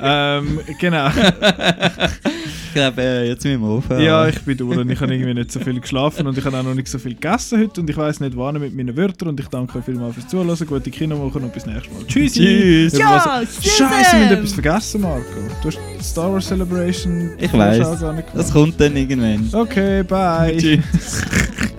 [0.00, 1.08] ähm, genau.
[1.08, 4.02] Ich glaube, äh, jetzt müssen wir aufhören.
[4.02, 6.58] Ja, ich bin durch und ich habe irgendwie nicht so viel geschlafen und ich habe
[6.58, 9.28] auch noch nicht so viel gegessen heute und ich weiß nicht wann mit meinen Wörtern
[9.28, 12.04] und ich danke euch vielmals fürs Zuhören, gute Kinowoche und bis nächstes Mal.
[12.06, 12.40] Tschüssi!
[12.40, 12.98] Tschüss.
[12.98, 15.22] Ja, Scheiße, wir haben etwas vergessen, Marco.
[15.62, 19.48] Du hast Star Wars Celebration Ich nicht Das kommt dann irgendwann.
[19.52, 20.56] Okay, bye.
[20.56, 21.22] Tschüss.